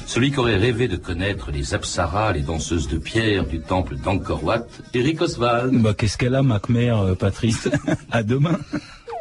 celui 0.07 0.31
qui 0.31 0.39
aurait 0.39 0.57
rêvé 0.57 0.89
de 0.89 0.97
connaître 0.97 1.51
les 1.51 1.75
apsaras, 1.75 2.33
les 2.33 2.43
danseuses 2.43 2.89
de 2.89 2.97
pierre 2.97 3.45
du 3.45 3.61
temple 3.61 3.97
d'Angkor 3.97 4.45
Wat, 4.45 4.67
Eric 4.95 5.21
Oswald. 5.21 5.75
Bah, 5.83 5.95
qu'est-ce 5.95 6.17
qu'elle 6.17 6.35
a, 6.35 6.43
ma 6.43 6.59
Khmer, 6.59 6.93
euh, 6.93 7.15
Patrice? 7.15 7.69
À 8.11 8.23
demain. 8.23 8.59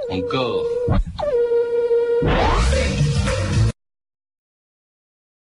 Encore. 0.10 0.64